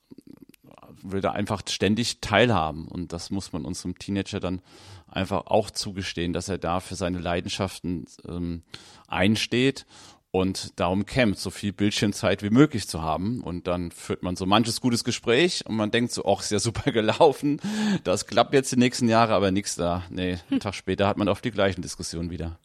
[1.02, 2.86] will da einfach ständig teilhaben.
[2.86, 4.60] Und das muss man unserem Teenager dann
[5.08, 8.62] einfach auch zugestehen, dass er da für seine Leidenschaften ähm,
[9.08, 9.86] einsteht
[10.32, 13.42] und darum kämpft, so viel Bildschirmzeit wie möglich zu haben.
[13.42, 16.58] Und dann führt man so manches gutes Gespräch und man denkt so, ach, ist ja
[16.58, 17.60] super gelaufen.
[18.02, 20.04] Das klappt jetzt die nächsten Jahre, aber nichts da.
[20.08, 22.58] Nee, einen Tag später hat man oft die gleichen Diskussionen wieder.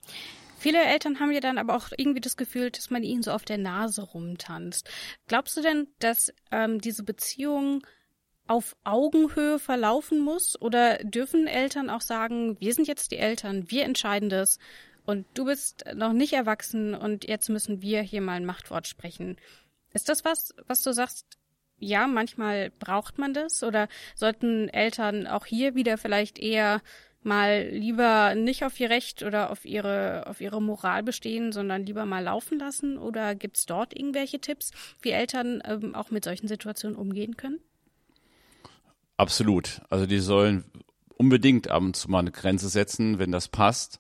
[0.58, 3.44] Viele Eltern haben ja dann aber auch irgendwie das Gefühl, dass man ihnen so auf
[3.44, 4.90] der Nase rumtanzt.
[5.28, 7.86] Glaubst du denn, dass ähm, diese Beziehung
[8.48, 10.60] auf Augenhöhe verlaufen muss?
[10.62, 14.58] Oder dürfen Eltern auch sagen, wir sind jetzt die Eltern, wir entscheiden das
[15.08, 19.38] und du bist noch nicht erwachsen und jetzt müssen wir hier mal ein Machtwort sprechen.
[19.94, 21.26] Ist das was, was du sagst?
[21.80, 26.82] Ja, manchmal braucht man das oder sollten Eltern auch hier wieder vielleicht eher
[27.24, 32.06] mal lieber nicht auf ihr Recht oder auf ihre, auf ihre Moral bestehen, sondern lieber
[32.06, 32.98] mal laufen lassen?
[32.98, 37.62] Oder gibt's dort irgendwelche Tipps, wie Eltern ähm, auch mit solchen Situationen umgehen können?
[39.16, 39.82] Absolut.
[39.90, 40.66] Also die sollen
[41.18, 44.00] unbedingt ab und zu mal eine Grenze setzen, wenn das passt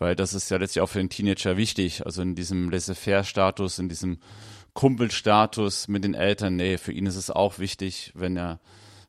[0.00, 2.04] weil das ist ja letztlich auch für den Teenager wichtig.
[2.04, 4.18] Also in diesem Laissez-faire-Status, in diesem
[4.72, 8.60] Kumpelstatus mit den Eltern, nee, für ihn ist es auch wichtig, wenn er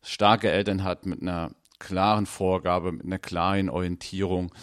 [0.04, 4.54] starke Eltern hat mit einer klaren Vorgabe, mit einer klaren Orientierung.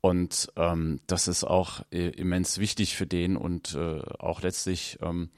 [0.00, 5.30] Und ähm, das ist auch immens wichtig für den und äh, auch letztlich ähm,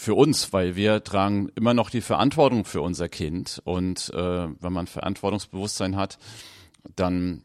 [0.00, 3.60] für uns, weil wir tragen immer noch die Verantwortung für unser Kind.
[3.64, 6.18] Und äh, wenn man Verantwortungsbewusstsein hat,
[6.96, 7.42] dann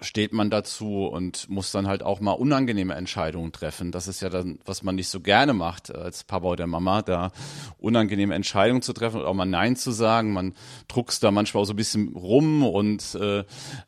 [0.00, 3.92] steht man dazu und muss dann halt auch mal unangenehme Entscheidungen treffen.
[3.92, 7.32] Das ist ja dann, was man nicht so gerne macht als Papa oder Mama, da
[7.78, 10.32] unangenehme Entscheidungen zu treffen und auch mal Nein zu sagen.
[10.32, 10.54] Man
[10.88, 13.44] druckst da manchmal auch so ein bisschen rum und äh,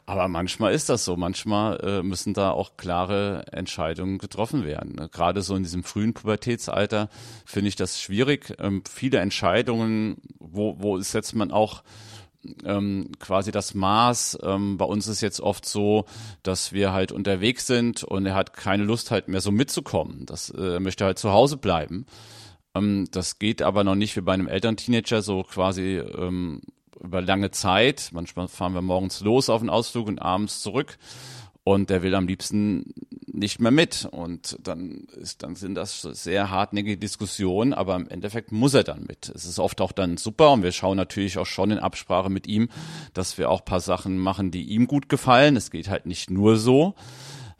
[0.06, 1.16] aber manchmal ist das so.
[1.16, 4.96] Manchmal äh, müssen da auch klare Entscheidungen getroffen werden.
[5.12, 7.10] Gerade so in diesem frühen Pubertätsalter
[7.44, 8.54] finde ich das schwierig.
[8.58, 11.82] Ähm, viele Entscheidungen, wo, wo setzt man auch
[12.64, 14.38] ähm, quasi das Maß.
[14.42, 16.04] Ähm, bei uns ist jetzt oft so,
[16.42, 20.26] dass wir halt unterwegs sind und er hat keine Lust halt mehr so mitzukommen.
[20.26, 22.06] Das äh, möchte halt zu Hause bleiben.
[22.74, 26.62] Ähm, das geht aber noch nicht wie bei einem Elternteenager so quasi ähm,
[27.00, 28.10] über lange Zeit.
[28.12, 30.98] Manchmal fahren wir morgens los auf den Ausflug und abends zurück
[31.74, 32.94] und der will am liebsten
[33.26, 34.08] nicht mehr mit.
[34.10, 39.04] Und dann ist, dann sind das sehr hartnäckige Diskussionen, aber im Endeffekt muss er dann
[39.06, 39.30] mit.
[39.34, 42.46] Es ist oft auch dann super und wir schauen natürlich auch schon in Absprache mit
[42.46, 42.68] ihm,
[43.12, 45.56] dass wir auch paar Sachen machen, die ihm gut gefallen.
[45.56, 46.94] Es geht halt nicht nur so,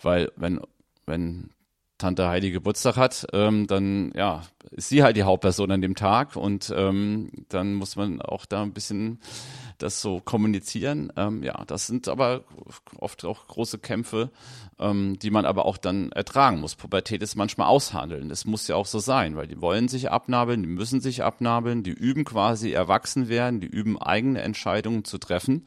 [0.00, 0.60] weil wenn,
[1.04, 1.50] wenn
[1.98, 6.36] Tante Heidi Geburtstag hat, ähm, dann ja, ist sie halt die Hauptperson an dem Tag
[6.36, 9.20] und ähm, dann muss man auch da ein bisschen
[9.78, 11.12] das so kommunizieren.
[11.16, 12.44] Ähm, ja, das sind aber
[12.98, 14.30] oft auch große Kämpfe,
[14.78, 16.76] ähm, die man aber auch dann ertragen muss.
[16.76, 18.28] Pubertät ist manchmal aushandeln.
[18.28, 21.82] Das muss ja auch so sein, weil die wollen sich abnabeln, die müssen sich abnabeln,
[21.82, 25.66] die üben quasi erwachsen werden, die üben eigene Entscheidungen zu treffen.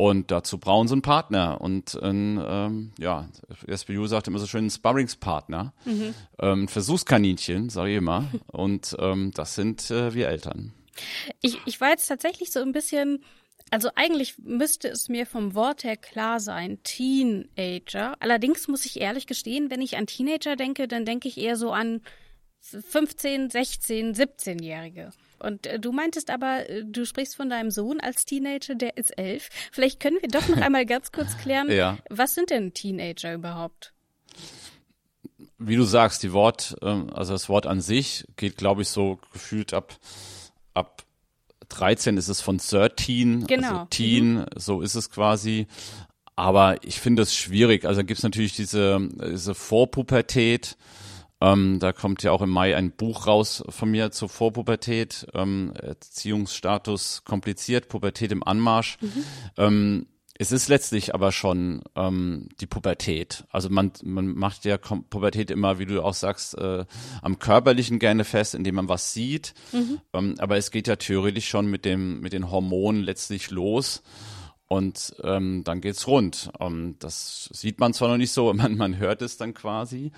[0.00, 1.60] Und dazu brauchen sie einen Partner.
[1.60, 3.28] Und ein, ähm, ja,
[3.66, 6.14] SPU sagt immer so schön, ein Sparringspartner, mhm.
[6.38, 8.24] ähm, Versuchskaninchen, sage ich immer.
[8.46, 10.72] Und ähm, das sind äh, wir Eltern.
[11.40, 13.24] Ich, ich war jetzt tatsächlich so ein bisschen,
[13.70, 18.16] also eigentlich müsste es mir vom Wort her klar sein, Teenager.
[18.20, 21.72] Allerdings muss ich ehrlich gestehen, wenn ich an Teenager denke, dann denke ich eher so
[21.72, 22.02] an
[22.62, 25.10] 15, 16, 17-Jährige.
[25.38, 29.16] Und äh, du meintest aber, äh, du sprichst von deinem Sohn als Teenager, der ist
[29.18, 29.48] elf.
[29.72, 31.98] Vielleicht können wir doch noch einmal ganz kurz klären, ja.
[32.10, 33.92] was sind denn Teenager überhaupt?
[35.58, 39.18] Wie du sagst, die Wort, ähm, also das Wort an sich geht, glaube ich, so
[39.32, 39.98] gefühlt ab,
[40.74, 41.04] ab
[41.68, 43.68] 13 ist es von 13, also genau.
[43.68, 44.46] also Teen, mhm.
[44.56, 45.66] so ist es quasi.
[46.36, 47.84] Aber ich finde es schwierig.
[47.84, 50.76] Also gibt es natürlich diese, diese Vorpubertät.
[51.42, 55.72] Ähm, da kommt ja auch im Mai ein Buch raus von mir zur Vorpubertät, ähm,
[55.74, 58.98] Erziehungsstatus kompliziert, Pubertät im Anmarsch.
[59.00, 59.24] Mhm.
[59.56, 60.06] Ähm,
[60.40, 63.44] es ist letztlich aber schon ähm, die Pubertät.
[63.50, 66.86] Also man, man macht ja Pubertät immer, wie du auch sagst, äh,
[67.20, 69.52] am körperlichen gerne fest, indem man was sieht.
[69.72, 70.00] Mhm.
[70.14, 74.02] Ähm, aber es geht ja theoretisch schon mit dem mit den Hormonen letztlich los.
[74.66, 76.50] Und ähm, dann geht's rund.
[76.58, 80.10] Ähm, das sieht man zwar noch nicht so, man, man hört es dann quasi.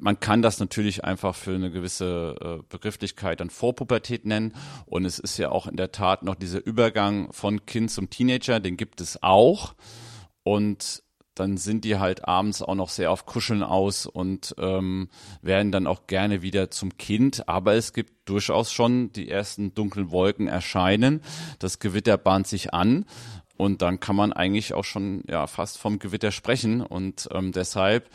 [0.00, 4.54] Man kann das natürlich einfach für eine gewisse äh, Begrifflichkeit dann Vorpubertät nennen.
[4.86, 8.60] Und es ist ja auch in der Tat noch dieser Übergang von Kind zum Teenager,
[8.60, 9.74] den gibt es auch.
[10.42, 11.02] Und
[11.34, 15.08] dann sind die halt abends auch noch sehr auf Kuscheln aus und ähm,
[15.40, 17.48] werden dann auch gerne wieder zum Kind.
[17.48, 21.22] Aber es gibt durchaus schon die ersten dunklen Wolken erscheinen.
[21.58, 23.06] Das Gewitter bahnt sich an.
[23.56, 26.80] Und dann kann man eigentlich auch schon ja fast vom Gewitter sprechen.
[26.80, 28.10] Und ähm, deshalb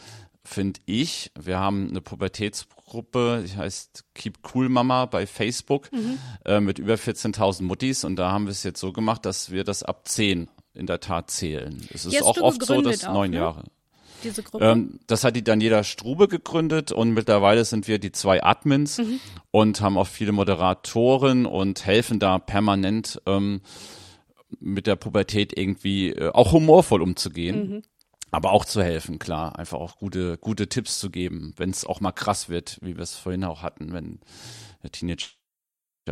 [0.45, 1.31] finde ich.
[1.39, 6.19] Wir haben eine Pubertätsgruppe, die heißt Keep Cool Mama bei Facebook mhm.
[6.45, 9.63] äh, mit über 14.000 Muttis und da haben wir es jetzt so gemacht, dass wir
[9.63, 11.81] das ab 10 in der Tat zählen.
[11.93, 13.37] Es ist auch oft so, dass neun ne?
[13.37, 13.63] Jahre.
[14.23, 14.65] Diese Gruppe?
[14.65, 19.19] Ähm, das hat die Daniela Strube gegründet und mittlerweile sind wir die zwei Admins mhm.
[19.51, 23.61] und haben auch viele Moderatoren und helfen da permanent ähm,
[24.59, 27.69] mit der Pubertät irgendwie äh, auch humorvoll umzugehen.
[27.69, 27.83] Mhm
[28.31, 32.01] aber auch zu helfen, klar, einfach auch gute, gute Tipps zu geben, wenn es auch
[32.01, 34.19] mal krass wird, wie wir es vorhin auch hatten, wenn
[34.83, 35.29] der Teenager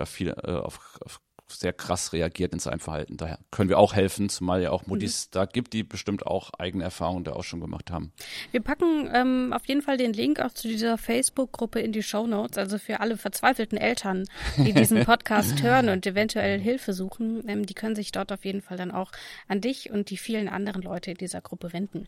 [0.06, 1.22] viel äh, auf, auf
[1.54, 3.18] sehr krass reagiert in seinem Verhalten.
[3.18, 5.30] Daher können wir auch helfen, zumal ja auch Muttis mhm.
[5.32, 8.12] da gibt, die bestimmt auch eigene Erfahrungen da auch schon gemacht haben.
[8.52, 12.28] Wir packen ähm, auf jeden Fall den Link auch zu dieser Facebook-Gruppe in die Show
[12.28, 14.26] Notes, also für alle verzweifelten Eltern,
[14.58, 18.62] die diesen Podcast hören und eventuell Hilfe suchen, ähm, die können sich dort auf jeden
[18.62, 19.12] Fall dann auch
[19.48, 22.08] an dich und die vielen anderen Leute in dieser Gruppe wenden.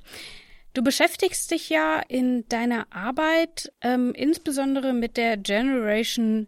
[0.76, 6.48] Du beschäftigst dich ja in deiner Arbeit ähm, insbesondere mit der Generation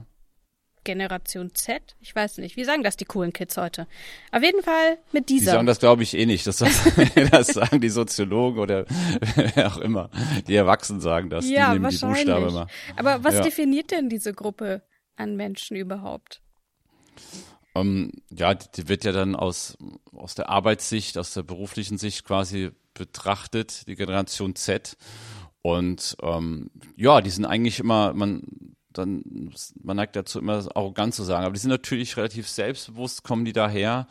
[0.87, 1.97] Generation Z.
[1.99, 3.87] Ich weiß nicht, wie sagen das die coolen Kids heute?
[4.31, 5.51] Auf jeden Fall mit dieser.
[5.51, 6.47] Die sagen das, glaube ich, eh nicht.
[6.47, 6.63] Das,
[7.31, 8.85] das sagen die Soziologen oder
[9.35, 10.09] wer auch immer.
[10.47, 11.49] Die Erwachsenen sagen das.
[11.49, 12.23] Ja, die nehmen wahrscheinlich.
[12.23, 12.67] Die Buchstabe immer.
[12.95, 13.41] Aber was ja.
[13.41, 14.81] definiert denn diese Gruppe
[15.17, 16.41] an Menschen überhaupt?
[17.73, 19.77] Um, ähm, ja, die wird ja dann aus,
[20.15, 24.95] aus der Arbeitssicht, aus der beruflichen Sicht quasi betrachtet, die Generation Z.
[25.61, 31.23] Und ähm, ja, die sind eigentlich immer, man dann, man neigt dazu immer arrogant zu
[31.23, 34.07] sagen, aber die sind natürlich relativ selbstbewusst, kommen die daher.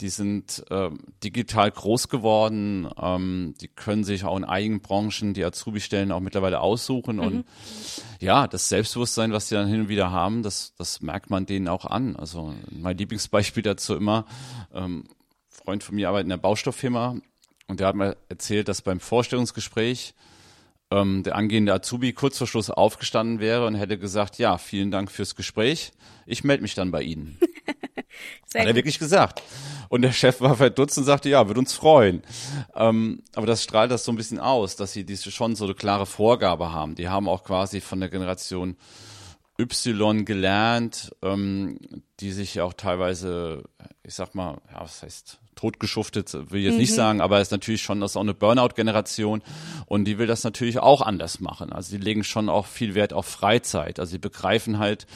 [0.00, 0.90] Die sind äh,
[1.22, 6.60] digital groß geworden, ähm, die können sich auch in eigenen Branchen die Azubi-Stellen auch mittlerweile
[6.60, 7.16] aussuchen.
[7.16, 7.22] Mhm.
[7.22, 7.44] Und
[8.18, 11.68] ja, das Selbstbewusstsein, was die dann hin und wieder haben, das, das merkt man denen
[11.68, 12.16] auch an.
[12.16, 14.26] Also mein Lieblingsbeispiel dazu immer,
[14.74, 15.04] ähm,
[15.48, 17.16] Freund von mir arbeitet in der Baustofffirma
[17.68, 20.14] und der hat mir erzählt, dass beim Vorstellungsgespräch
[20.90, 25.10] ähm, der angehende Azubi kurz vor Schluss aufgestanden wäre und hätte gesagt, ja, vielen Dank
[25.10, 25.92] fürs Gespräch,
[26.26, 27.38] ich melde mich dann bei Ihnen.
[28.46, 29.42] Sehr Hat er wirklich gesagt.
[29.88, 32.22] Und der Chef war verdutzt und sagte, ja, würde uns freuen.
[32.74, 35.74] Ähm, aber das strahlt das so ein bisschen aus, dass sie diese schon so eine
[35.74, 36.94] klare Vorgabe haben.
[36.94, 38.76] Die haben auch quasi von der Generation
[39.58, 41.78] Y gelernt, ähm,
[42.20, 43.62] die sich auch teilweise,
[44.02, 46.80] ich sag mal, ja, was heißt totgeschuftet, will ich jetzt mhm.
[46.80, 49.42] nicht sagen, aber es ist natürlich schon, das ist auch eine Burnout-Generation
[49.86, 51.72] und die will das natürlich auch anders machen.
[51.72, 54.00] Also die legen schon auch viel Wert auf Freizeit.
[54.00, 55.06] Also sie begreifen halt,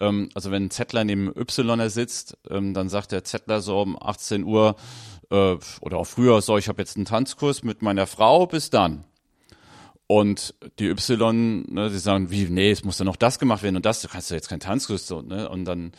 [0.00, 4.00] ähm, also wenn ein Zettler neben Y sitzt, ähm, dann sagt der Zettler so um
[4.00, 4.76] 18 Uhr
[5.30, 9.04] äh, oder auch früher so, ich habe jetzt einen Tanzkurs mit meiner Frau, bis dann.
[10.12, 13.76] Und die Y, ne, die sagen, wie, nee, es muss ja noch das gemacht werden
[13.76, 15.48] und das, du kannst ja jetzt keinen Tanzkurs so, ne?
[15.48, 15.92] Und dann,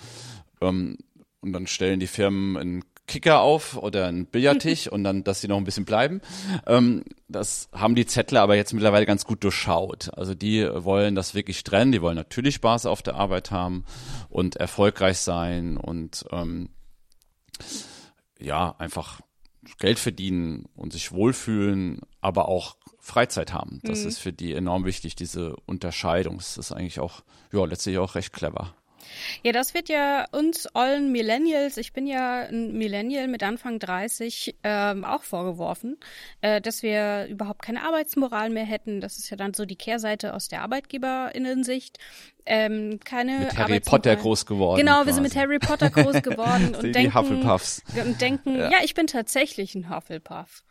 [0.62, 1.00] ähm,
[1.42, 5.48] und dann stellen die Firmen einen Kicker auf oder einen Billardtisch und dann, dass sie
[5.48, 6.22] noch ein bisschen bleiben.
[6.68, 10.16] Ähm, das haben die Zettler aber jetzt mittlerweile ganz gut durchschaut.
[10.16, 13.84] Also die wollen das wirklich trennen, die wollen natürlich Spaß auf der Arbeit haben
[14.30, 16.70] und erfolgreich sein und ähm,
[18.40, 19.22] ja, einfach
[19.80, 23.82] Geld verdienen und sich wohlfühlen, aber auch Freizeit haben.
[23.84, 24.08] Das mhm.
[24.08, 26.38] ist für die enorm wichtig, diese Unterscheidung.
[26.38, 28.74] Das ist eigentlich auch, ja, letztlich auch recht clever.
[29.44, 34.56] Ja, das wird ja uns ollen Millennials, ich bin ja ein Millennial mit Anfang 30,
[34.64, 35.98] ähm, auch vorgeworfen,
[36.42, 39.02] äh, dass wir überhaupt keine Arbeitsmoral mehr hätten.
[39.02, 41.98] Das ist ja dann so die Kehrseite aus der Arbeitgeberinnensicht.
[42.46, 44.80] Ähm, keine mit Harry Potter groß geworden.
[44.80, 45.08] Genau, quasi.
[45.08, 47.84] wir sind mit Harry Potter groß geworden und denken, Hufflepuffs.
[47.96, 48.72] und denken, ja.
[48.72, 50.64] ja, ich bin tatsächlich ein Hufflepuff.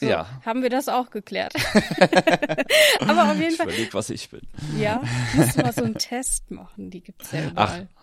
[0.00, 0.26] So, ja.
[0.46, 1.54] Haben wir das auch geklärt.
[3.00, 3.68] Aber auf jeden ich Fall.
[3.68, 4.42] Ich überleg, was ich bin.
[4.78, 5.02] Ja,
[5.34, 7.88] du mal so einen Test machen, die gibt's ja überall.
[7.90, 7.98] Ach.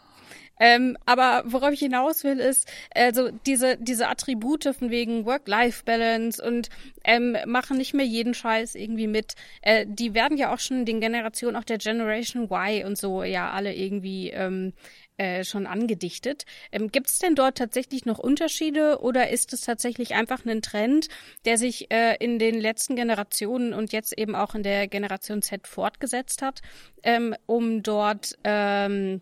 [0.59, 6.69] Ähm, aber worauf ich hinaus will, ist, also diese, diese Attribute von wegen Work-Life-Balance und
[7.03, 9.35] ähm, machen nicht mehr jeden Scheiß irgendwie mit.
[9.61, 13.51] Äh, die werden ja auch schon den Generationen, auch der Generation Y und so, ja,
[13.51, 14.73] alle irgendwie ähm,
[15.17, 16.45] äh, schon angedichtet.
[16.71, 21.07] Ähm, Gibt es denn dort tatsächlich noch Unterschiede oder ist es tatsächlich einfach ein Trend,
[21.45, 25.67] der sich äh, in den letzten Generationen und jetzt eben auch in der Generation Z
[25.67, 26.61] fortgesetzt hat,
[27.03, 29.21] ähm, um dort ähm,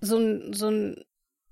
[0.00, 1.04] so ein, so ein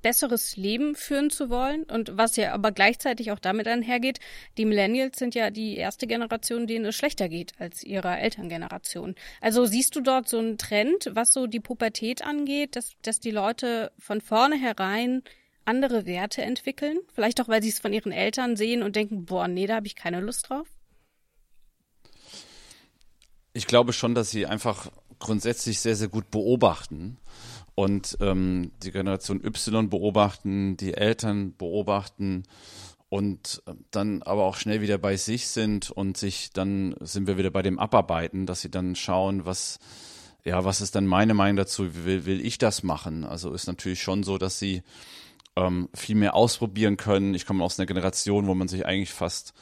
[0.06, 4.20] besseres Leben führen zu wollen und was ja aber gleichzeitig auch damit einhergeht,
[4.56, 9.16] die Millennials sind ja die erste Generation, denen es schlechter geht als ihrer Elterngeneration.
[9.40, 13.32] Also siehst du dort so einen Trend, was so die Pubertät angeht, dass, dass die
[13.32, 15.24] Leute von vornherein
[15.64, 17.00] andere Werte entwickeln?
[17.12, 19.88] Vielleicht auch, weil sie es von ihren Eltern sehen und denken, boah, nee, da habe
[19.88, 20.68] ich keine Lust drauf?
[23.54, 24.88] Ich glaube schon, dass sie einfach
[25.18, 27.18] grundsätzlich sehr, sehr gut beobachten
[27.76, 32.44] und ähm, die Generation Y beobachten, die Eltern beobachten
[33.10, 37.36] und äh, dann aber auch schnell wieder bei sich sind und sich dann sind wir
[37.38, 39.78] wieder bei dem Abarbeiten, dass sie dann schauen, was
[40.42, 42.04] ja, was ist dann meine Meinung dazu?
[42.04, 43.24] Will, will ich das machen?
[43.24, 44.82] Also ist natürlich schon so, dass sie
[45.56, 47.34] ähm, viel mehr ausprobieren können.
[47.34, 49.54] Ich komme aus einer Generation, wo man sich eigentlich fast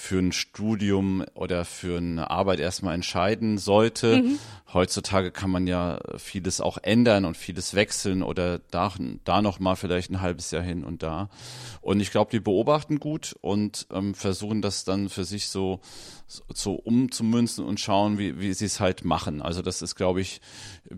[0.00, 4.22] für ein Studium oder für eine Arbeit erstmal entscheiden sollte.
[4.22, 4.38] Mhm.
[4.72, 8.92] Heutzutage kann man ja vieles auch ändern und vieles wechseln oder da,
[9.24, 11.28] da noch mal vielleicht ein halbes Jahr hin und da.
[11.82, 15.80] Und ich glaube, die beobachten gut und ähm, versuchen das dann für sich so,
[16.54, 19.42] so umzumünzen und schauen, wie, wie sie es halt machen.
[19.42, 20.40] Also das ist, glaube ich,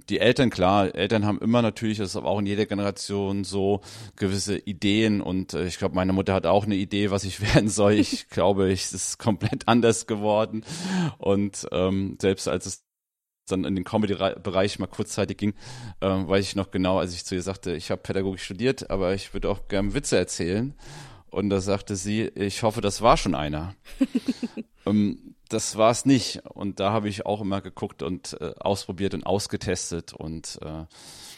[0.09, 3.81] die Eltern, klar, Eltern haben immer natürlich, das ist aber auch in jeder Generation so
[4.17, 7.69] gewisse Ideen und äh, ich glaube, meine Mutter hat auch eine Idee, was ich werden
[7.69, 7.95] soll.
[7.95, 10.65] Ich glaube, ich, es ist komplett anders geworden
[11.19, 12.85] und ähm, selbst als es
[13.47, 15.55] dann in den Comedy-Bereich mal kurzzeitig ging,
[16.01, 19.15] ähm, weiß ich noch genau, als ich zu ihr sagte, ich habe Pädagogik studiert, aber
[19.15, 20.75] ich würde auch gerne Witze erzählen.
[21.31, 23.75] Und da sagte sie, ich hoffe, das war schon einer.
[24.87, 26.43] ähm, das war es nicht.
[26.47, 30.13] Und da habe ich auch immer geguckt und äh, ausprobiert und ausgetestet.
[30.13, 30.85] Und äh,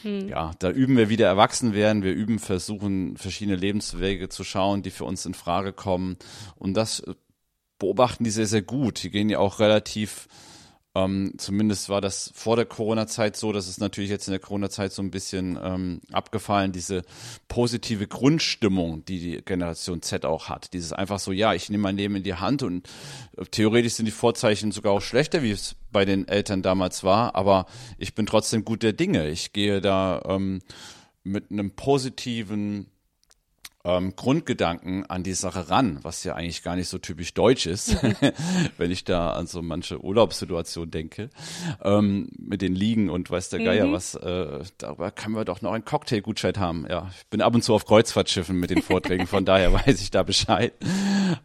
[0.02, 0.28] hm.
[0.28, 2.02] ja, da üben wir wieder erwachsen werden.
[2.02, 6.16] Wir üben, versuchen, verschiedene Lebenswege zu schauen, die für uns in Frage kommen.
[6.56, 7.14] Und das äh,
[7.78, 9.02] beobachten die sehr, sehr gut.
[9.02, 10.28] Die gehen ja auch relativ
[10.96, 14.92] ähm, zumindest war das vor der Corona-Zeit so, dass es natürlich jetzt in der Corona-Zeit
[14.92, 17.02] so ein bisschen ähm, abgefallen, diese
[17.48, 20.72] positive Grundstimmung, die die Generation Z auch hat.
[20.72, 22.88] Dieses einfach so, ja, ich nehme mein Leben in die Hand und
[23.36, 27.34] äh, theoretisch sind die Vorzeichen sogar auch schlechter, wie es bei den Eltern damals war,
[27.34, 27.66] aber
[27.98, 29.28] ich bin trotzdem gut der Dinge.
[29.28, 30.62] Ich gehe da ähm,
[31.24, 32.86] mit einem positiven
[33.84, 37.96] ähm, Grundgedanken an die Sache ran, was ja eigentlich gar nicht so typisch deutsch ist,
[38.78, 41.30] wenn ich da an so manche Urlaubssituation denke,
[41.82, 43.92] ähm, mit den Liegen und weiß der Geier mhm.
[43.92, 46.86] was, äh, darüber können wir doch noch einen Cocktailgutschein haben.
[46.88, 50.10] Ja, ich bin ab und zu auf Kreuzfahrtschiffen mit den Vorträgen, von daher weiß ich
[50.10, 50.72] da Bescheid.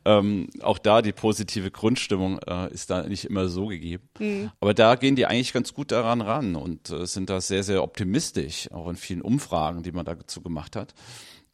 [0.06, 4.04] Ähm, auch da die positive Grundstimmung äh, ist da nicht immer so gegeben.
[4.20, 4.52] Mhm.
[4.60, 7.84] Aber da gehen die eigentlich ganz gut daran ran und äh, sind da sehr, sehr
[7.84, 10.94] optimistisch, auch in vielen Umfragen, die man dazu gemacht hat.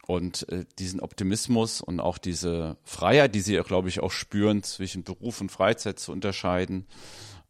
[0.08, 5.04] Und äh, diesen Optimismus und auch diese Freiheit, die sie, glaube ich, auch spüren, zwischen
[5.04, 6.86] Beruf und Freizeit zu unterscheiden,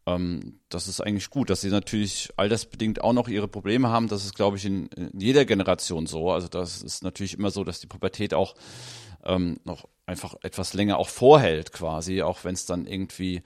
[0.06, 1.50] ähm, das ist eigentlich gut.
[1.50, 5.20] Dass sie natürlich altersbedingt auch noch ihre Probleme haben, das ist, glaube ich, in, in
[5.20, 6.30] jeder Generation so.
[6.30, 8.54] Also das ist natürlich immer so, dass die Pubertät auch
[9.24, 13.42] ähm, noch einfach etwas länger auch vorhält, quasi, auch wenn es dann irgendwie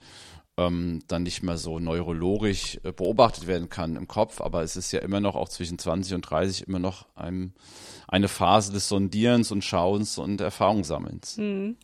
[0.57, 4.41] ähm, dann nicht mehr so neurologisch äh, beobachtet werden kann im Kopf.
[4.41, 7.53] Aber es ist ja immer noch auch zwischen 20 und 30 immer noch einem
[8.11, 11.37] eine Phase des Sondierens und Schauens und Erfahrungssammelns.
[11.37, 11.77] Hm.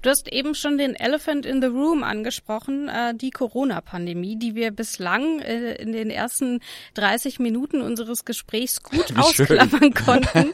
[0.00, 4.70] Du hast eben schon den Elephant in the Room angesprochen, äh, die Corona-Pandemie, die wir
[4.70, 6.60] bislang äh, in den ersten
[6.94, 9.94] 30 Minuten unseres Gesprächs gut Wie ausklammern schön.
[10.06, 10.52] konnten.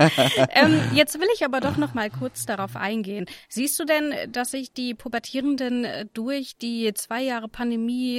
[0.50, 3.26] ähm, jetzt will ich aber doch noch mal kurz darauf eingehen.
[3.48, 7.69] Siehst du denn, dass sich die Pubertierenden äh, durch die zwei Jahre Pandemie,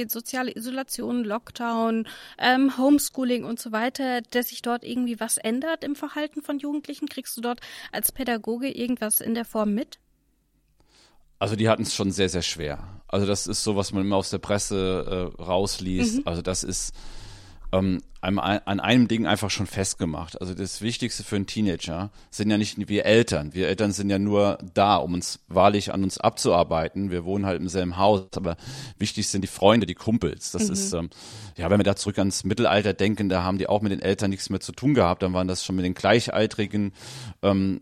[0.08, 2.06] soziale Isolation, Lockdown,
[2.38, 6.72] ähm, Homeschooling und so weiter, dass sich dort irgendwie was ändert im Verhalten von Jugendlichen?
[6.72, 7.08] Jugendlichen?
[7.08, 7.60] Kriegst du dort
[7.92, 9.98] als Pädagoge irgendwas in der Form mit?
[11.38, 13.02] Also die hatten es schon sehr, sehr schwer.
[13.08, 16.18] Also das ist so, was man immer aus der Presse äh, rausliest.
[16.18, 16.22] Mhm.
[16.24, 16.94] Also das ist
[17.72, 20.40] ähm, an einem Ding einfach schon festgemacht.
[20.40, 23.52] Also das Wichtigste für einen Teenager sind ja nicht wir Eltern.
[23.52, 27.10] Wir Eltern sind ja nur da, um uns wahrlich an uns abzuarbeiten.
[27.10, 28.56] Wir wohnen halt im selben Haus, aber
[28.96, 30.52] wichtig sind die Freunde, die Kumpels.
[30.52, 30.72] Das mhm.
[30.72, 31.10] ist, ähm,
[31.56, 34.30] ja, wenn wir da zurück ans Mittelalter denken, da haben die auch mit den Eltern
[34.30, 35.24] nichts mehr zu tun gehabt.
[35.24, 36.92] Dann waren das schon mit den Gleichaltrigen.
[37.42, 37.80] Ähm,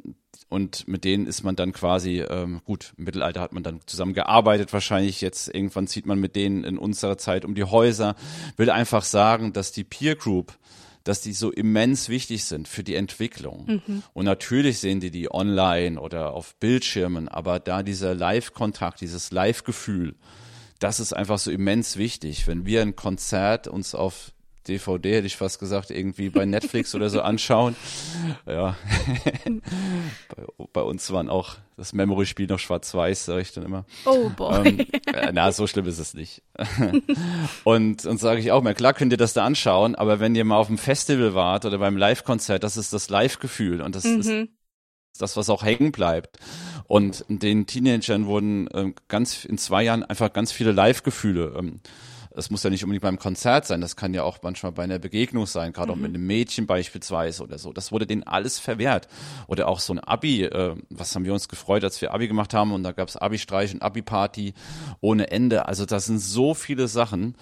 [0.50, 4.14] und mit denen ist man dann quasi, ähm, gut, im Mittelalter hat man dann zusammen
[4.14, 8.16] gearbeitet wahrscheinlich, jetzt irgendwann zieht man mit denen in unserer Zeit um die Häuser,
[8.56, 10.58] will einfach sagen, dass die Peer Group,
[11.04, 13.80] dass die so immens wichtig sind für die Entwicklung.
[13.86, 14.02] Mhm.
[14.12, 20.16] Und natürlich sehen die die online oder auf Bildschirmen, aber da dieser Live-Kontakt, dieses Live-Gefühl,
[20.80, 22.48] das ist einfach so immens wichtig.
[22.48, 24.32] Wenn wir ein Konzert uns auf
[24.68, 27.76] DVD, hätte ich fast gesagt, irgendwie bei Netflix oder so anschauen.
[28.46, 28.76] Ja.
[30.36, 33.84] bei, bei, uns waren auch das Memory-Spiel noch schwarz-weiß, sage ich dann immer.
[34.04, 34.86] Oh boy.
[35.14, 36.42] Ähm, na, so schlimm ist es nicht.
[37.64, 40.44] und und sage ich auch mal, klar könnt ihr das da anschauen, aber wenn ihr
[40.44, 44.20] mal auf dem Festival wart oder beim Live-Konzert, das ist das Live-Gefühl und das mhm.
[44.20, 44.48] ist
[45.18, 46.38] das, was auch hängen bleibt.
[46.84, 51.80] Und den Teenagern wurden ähm, ganz in zwei Jahren einfach ganz viele Live-Gefühle ähm,
[52.34, 54.98] es muss ja nicht unbedingt beim Konzert sein, das kann ja auch manchmal bei einer
[54.98, 55.92] Begegnung sein, gerade mhm.
[55.92, 57.72] auch mit einem Mädchen beispielsweise oder so.
[57.72, 59.08] Das wurde denen alles verwehrt.
[59.46, 62.54] Oder auch so ein Abi, äh, was haben wir uns gefreut, als wir Abi gemacht
[62.54, 64.54] haben und da gab es Abi-Streich und Abi-Party
[65.00, 65.66] ohne Ende.
[65.66, 67.36] Also das sind so viele Sachen,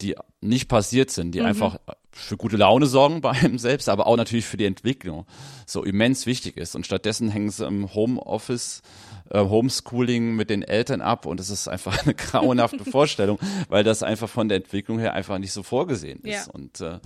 [0.00, 1.46] die nicht passiert sind, die mhm.
[1.46, 1.78] einfach
[2.18, 5.26] für gute Laune sorgen bei einem selbst, aber auch natürlich für die Entwicklung
[5.66, 6.74] so immens wichtig ist.
[6.74, 8.82] Und stattdessen hängen sie im Homeoffice
[9.30, 13.38] äh, Homeschooling mit den Eltern ab und es ist einfach eine grauenhafte Vorstellung,
[13.68, 16.46] weil das einfach von der Entwicklung her einfach nicht so vorgesehen ist.
[16.46, 16.52] Ja.
[16.52, 16.98] Und, äh,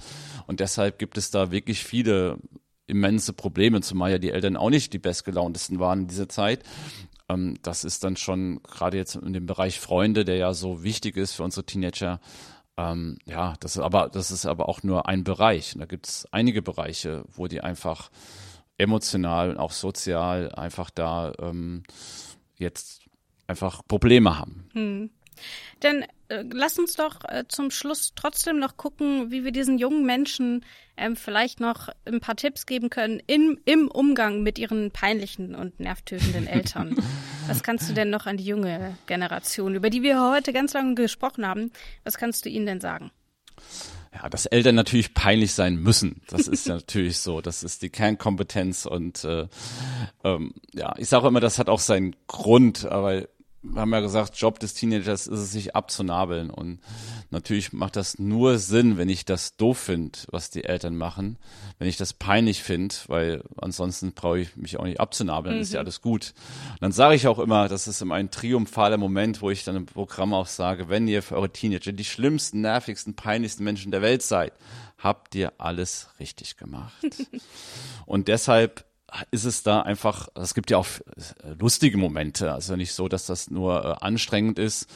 [0.46, 2.38] und deshalb gibt es da wirklich viele
[2.86, 6.64] immense Probleme, zumal ja die Eltern auch nicht die bestgelauntesten waren in dieser Zeit.
[7.28, 11.16] Ähm, das ist dann schon gerade jetzt in dem Bereich Freunde, der ja so wichtig
[11.16, 12.20] ist für unsere Teenager,
[12.76, 15.74] ähm, ja, das ist aber, das ist aber auch nur ein Bereich.
[15.74, 18.10] Und da gibt es einige Bereiche, wo die einfach
[18.78, 21.82] emotional und auch sozial einfach da ähm,
[22.56, 23.02] jetzt
[23.46, 24.68] einfach Probleme haben.
[24.72, 25.10] Hm.
[25.80, 26.04] Dann
[26.52, 30.64] lass uns doch äh, zum Schluss trotzdem noch gucken, wie wir diesen jungen Menschen
[30.96, 35.80] ähm, vielleicht noch ein paar Tipps geben können in, im Umgang mit ihren peinlichen und
[35.80, 36.96] nervtötenden Eltern.
[37.46, 40.94] was kannst du denn noch an die junge Generation, über die wir heute ganz lange
[40.94, 41.72] gesprochen haben,
[42.04, 43.10] was kannst du ihnen denn sagen?
[44.14, 46.20] ja, dass Eltern natürlich peinlich sein müssen.
[46.28, 47.40] Das ist ja natürlich so.
[47.40, 49.46] Das ist die Kernkompetenz und äh,
[50.22, 53.26] ähm, ja, ich sage immer, das hat auch seinen Grund, aber
[53.76, 56.50] haben ja gesagt, Job des Teenagers ist es, sich abzunabeln.
[56.50, 56.80] Und
[57.30, 61.38] natürlich macht das nur Sinn, wenn ich das doof finde, was die Eltern machen.
[61.78, 65.62] Wenn ich das peinlich finde, weil ansonsten brauche ich mich auch nicht abzunabeln, mhm.
[65.62, 65.86] ist ja mhm.
[65.86, 66.34] alles gut.
[66.72, 69.76] Und dann sage ich auch immer, das ist immer ein triumphaler Moment, wo ich dann
[69.76, 74.02] im Programm auch sage, wenn ihr für eure Teenager die schlimmsten, nervigsten, peinlichsten Menschen der
[74.02, 74.52] Welt seid,
[74.98, 76.92] habt ihr alles richtig gemacht.
[78.06, 78.84] Und deshalb
[79.30, 83.26] ist es da einfach, es gibt ja auch äh, lustige Momente, also nicht so, dass
[83.26, 84.88] das nur äh, anstrengend ist.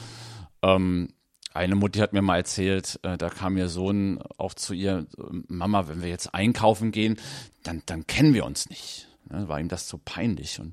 [0.61, 1.09] Ähm,
[1.53, 5.07] eine Mutti hat mir mal erzählt, äh, da kam ihr Sohn auch zu ihr,
[5.47, 7.17] Mama, wenn wir jetzt einkaufen gehen,
[7.63, 9.07] dann, dann kennen wir uns nicht.
[9.31, 10.59] Ja, war ihm das so peinlich.
[10.59, 10.67] Und,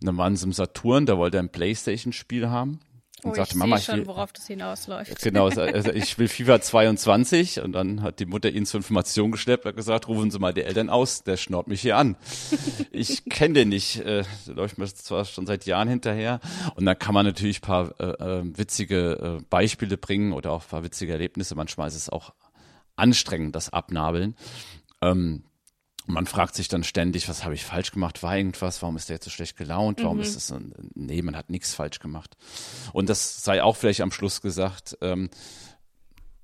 [0.00, 2.80] und dann waren sie im Saturn, da wollte er ein Playstation-Spiel haben
[3.24, 5.20] und oh, sagte, ich Mama, ich will, worauf das hinausläuft.
[5.22, 9.64] Genau, also ich will FIFA 22 und dann hat die Mutter ihn zur Information geschleppt
[9.64, 12.16] und gesagt, rufen Sie mal die Eltern aus, der schnaut mich hier an.
[12.92, 16.40] ich kenne den nicht, äh, der läuft mir zwar schon seit Jahren hinterher
[16.76, 20.84] und dann kann man natürlich paar äh, äh, witzige äh, Beispiele bringen oder auch paar
[20.84, 21.54] witzige Erlebnisse.
[21.54, 22.34] Manchmal ist es auch
[22.96, 24.36] anstrengend, das Abnabeln.
[25.00, 25.44] Ähm,
[26.06, 28.22] man fragt sich dann ständig, was habe ich falsch gemacht?
[28.22, 28.82] War irgendwas?
[28.82, 30.02] Warum ist der jetzt so schlecht gelaunt?
[30.02, 30.22] Warum mhm.
[30.22, 30.54] ist es?
[30.94, 32.36] Nee, man hat nichts falsch gemacht.
[32.92, 34.98] Und das sei auch vielleicht am Schluss gesagt.
[35.00, 35.30] Ähm,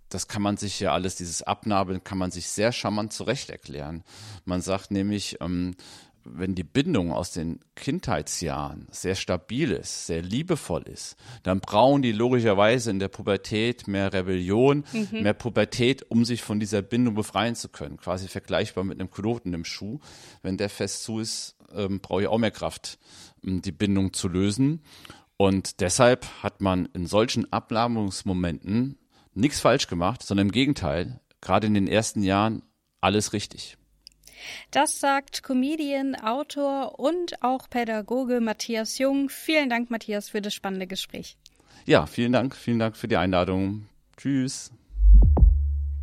[0.09, 4.03] das kann man sich ja alles, dieses Abnabeln kann man sich sehr charmant zurecht erklären.
[4.45, 5.77] Man sagt nämlich, ähm,
[6.25, 12.13] wenn die Bindung aus den Kindheitsjahren sehr stabil ist, sehr liebevoll ist, dann brauchen die
[12.13, 15.23] logischerweise in der Pubertät mehr Rebellion, mhm.
[15.23, 17.97] mehr Pubertät, um sich von dieser Bindung befreien zu können.
[17.97, 19.99] Quasi vergleichbar mit einem Knoten im Schuh.
[20.43, 22.99] Wenn der fest zu ist, ähm, brauche ich auch mehr Kraft,
[23.43, 24.83] um die Bindung zu lösen.
[25.37, 28.99] Und deshalb hat man in solchen Abnabelungsmomenten
[29.35, 32.63] nichts falsch gemacht, sondern im Gegenteil, gerade in den ersten Jahren
[33.01, 33.79] alles richtig.
[34.71, 39.29] Das sagt Comedian, Autor und auch Pädagoge Matthias Jung.
[39.29, 41.37] Vielen Dank, Matthias, für das spannende Gespräch.
[41.87, 42.55] Ja, vielen Dank.
[42.55, 43.87] Vielen Dank für die Einladung.
[44.17, 44.71] Tschüss.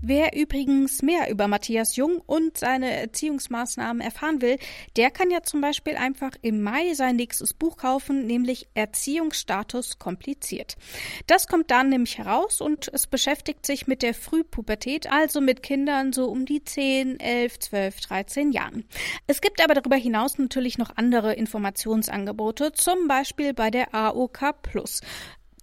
[0.10, 4.58] Wer übrigens mehr über Matthias Jung und seine Erziehungsmaßnahmen erfahren will,
[4.96, 10.78] der kann ja zum Beispiel einfach im Mai sein nächstes Buch kaufen, nämlich Erziehungsstatus kompliziert.
[11.26, 16.14] Das kommt dann nämlich heraus und es beschäftigt sich mit der Frühpubertät, also mit Kindern
[16.14, 18.86] so um die 10, 11, 12, 13 Jahren.
[19.28, 25.02] Es gibt aber darüber hinaus natürlich noch andere Informationsangebote, zum Beispiel bei der AOK Plus.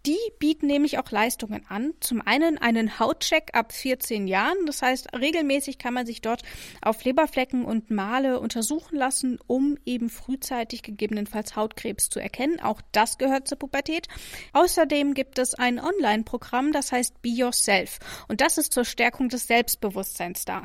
[0.06, 1.94] Die bieten nämlich auch Leistungen an.
[2.00, 4.66] Zum einen einen Hautcheck ab 14 Jahren.
[4.66, 6.42] Das heißt, regelmäßig kann man sich dort
[6.82, 12.60] auf Leberflecken und Male untersuchen lassen, um eben frühzeitig gegebenenfalls Hautkrebs zu erkennen.
[12.60, 14.08] Auch das gehört zur Pubertät.
[14.52, 17.98] Außerdem gibt es ein Online-Programm, das heißt Be Yourself.
[18.28, 20.64] Und das ist zur Stärkung des Selbstbewusstseins da.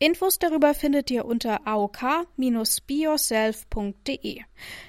[0.00, 4.42] Infos darüber findet ihr unter aok-beyourself.de.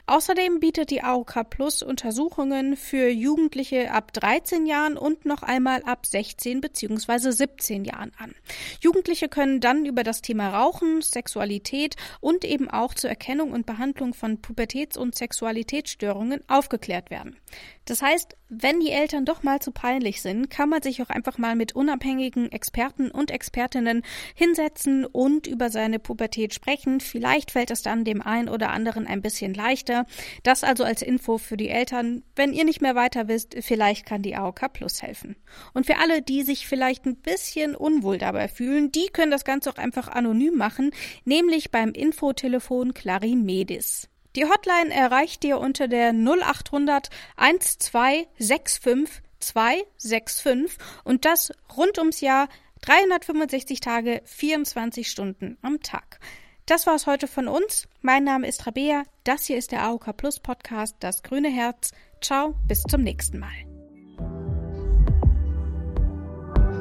[0.05, 6.05] Außerdem bietet die AOK Plus Untersuchungen für Jugendliche ab 13 Jahren und noch einmal ab
[6.05, 7.31] 16 bzw.
[7.31, 8.33] 17 Jahren an.
[8.81, 14.13] Jugendliche können dann über das Thema Rauchen, Sexualität und eben auch zur Erkennung und Behandlung
[14.13, 17.37] von Pubertäts- und Sexualitätsstörungen aufgeklärt werden.
[17.85, 21.37] Das heißt, wenn die Eltern doch mal zu peinlich sind, kann man sich auch einfach
[21.37, 24.03] mal mit unabhängigen Experten und Expertinnen
[24.35, 26.99] hinsetzen und über seine Pubertät sprechen.
[26.99, 30.05] Vielleicht fällt es dann dem einen oder anderen ein bisschen leichter.
[30.43, 32.23] Das also als Info für die Eltern.
[32.35, 35.35] Wenn ihr nicht mehr weiter wisst, vielleicht kann die AOK Plus helfen.
[35.73, 39.69] Und für alle, die sich vielleicht ein bisschen unwohl dabei fühlen, die können das Ganze
[39.69, 40.91] auch einfach anonym machen,
[41.25, 44.09] nämlich beim Infotelefon Clarimedis.
[44.35, 52.47] Die Hotline erreicht ihr unter der 0800 1265 265 und das rund ums Jahr
[52.81, 56.19] 365 Tage, 24 Stunden am Tag.
[56.65, 57.89] Das war's heute von uns.
[58.01, 59.03] Mein Name ist Rabea.
[59.25, 61.91] Das hier ist der AOK Plus Podcast, das grüne Herz.
[62.21, 63.51] Ciao, bis zum nächsten Mal.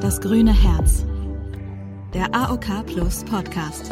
[0.00, 1.04] Das grüne Herz.
[2.14, 3.90] Der AOK Plus Podcast.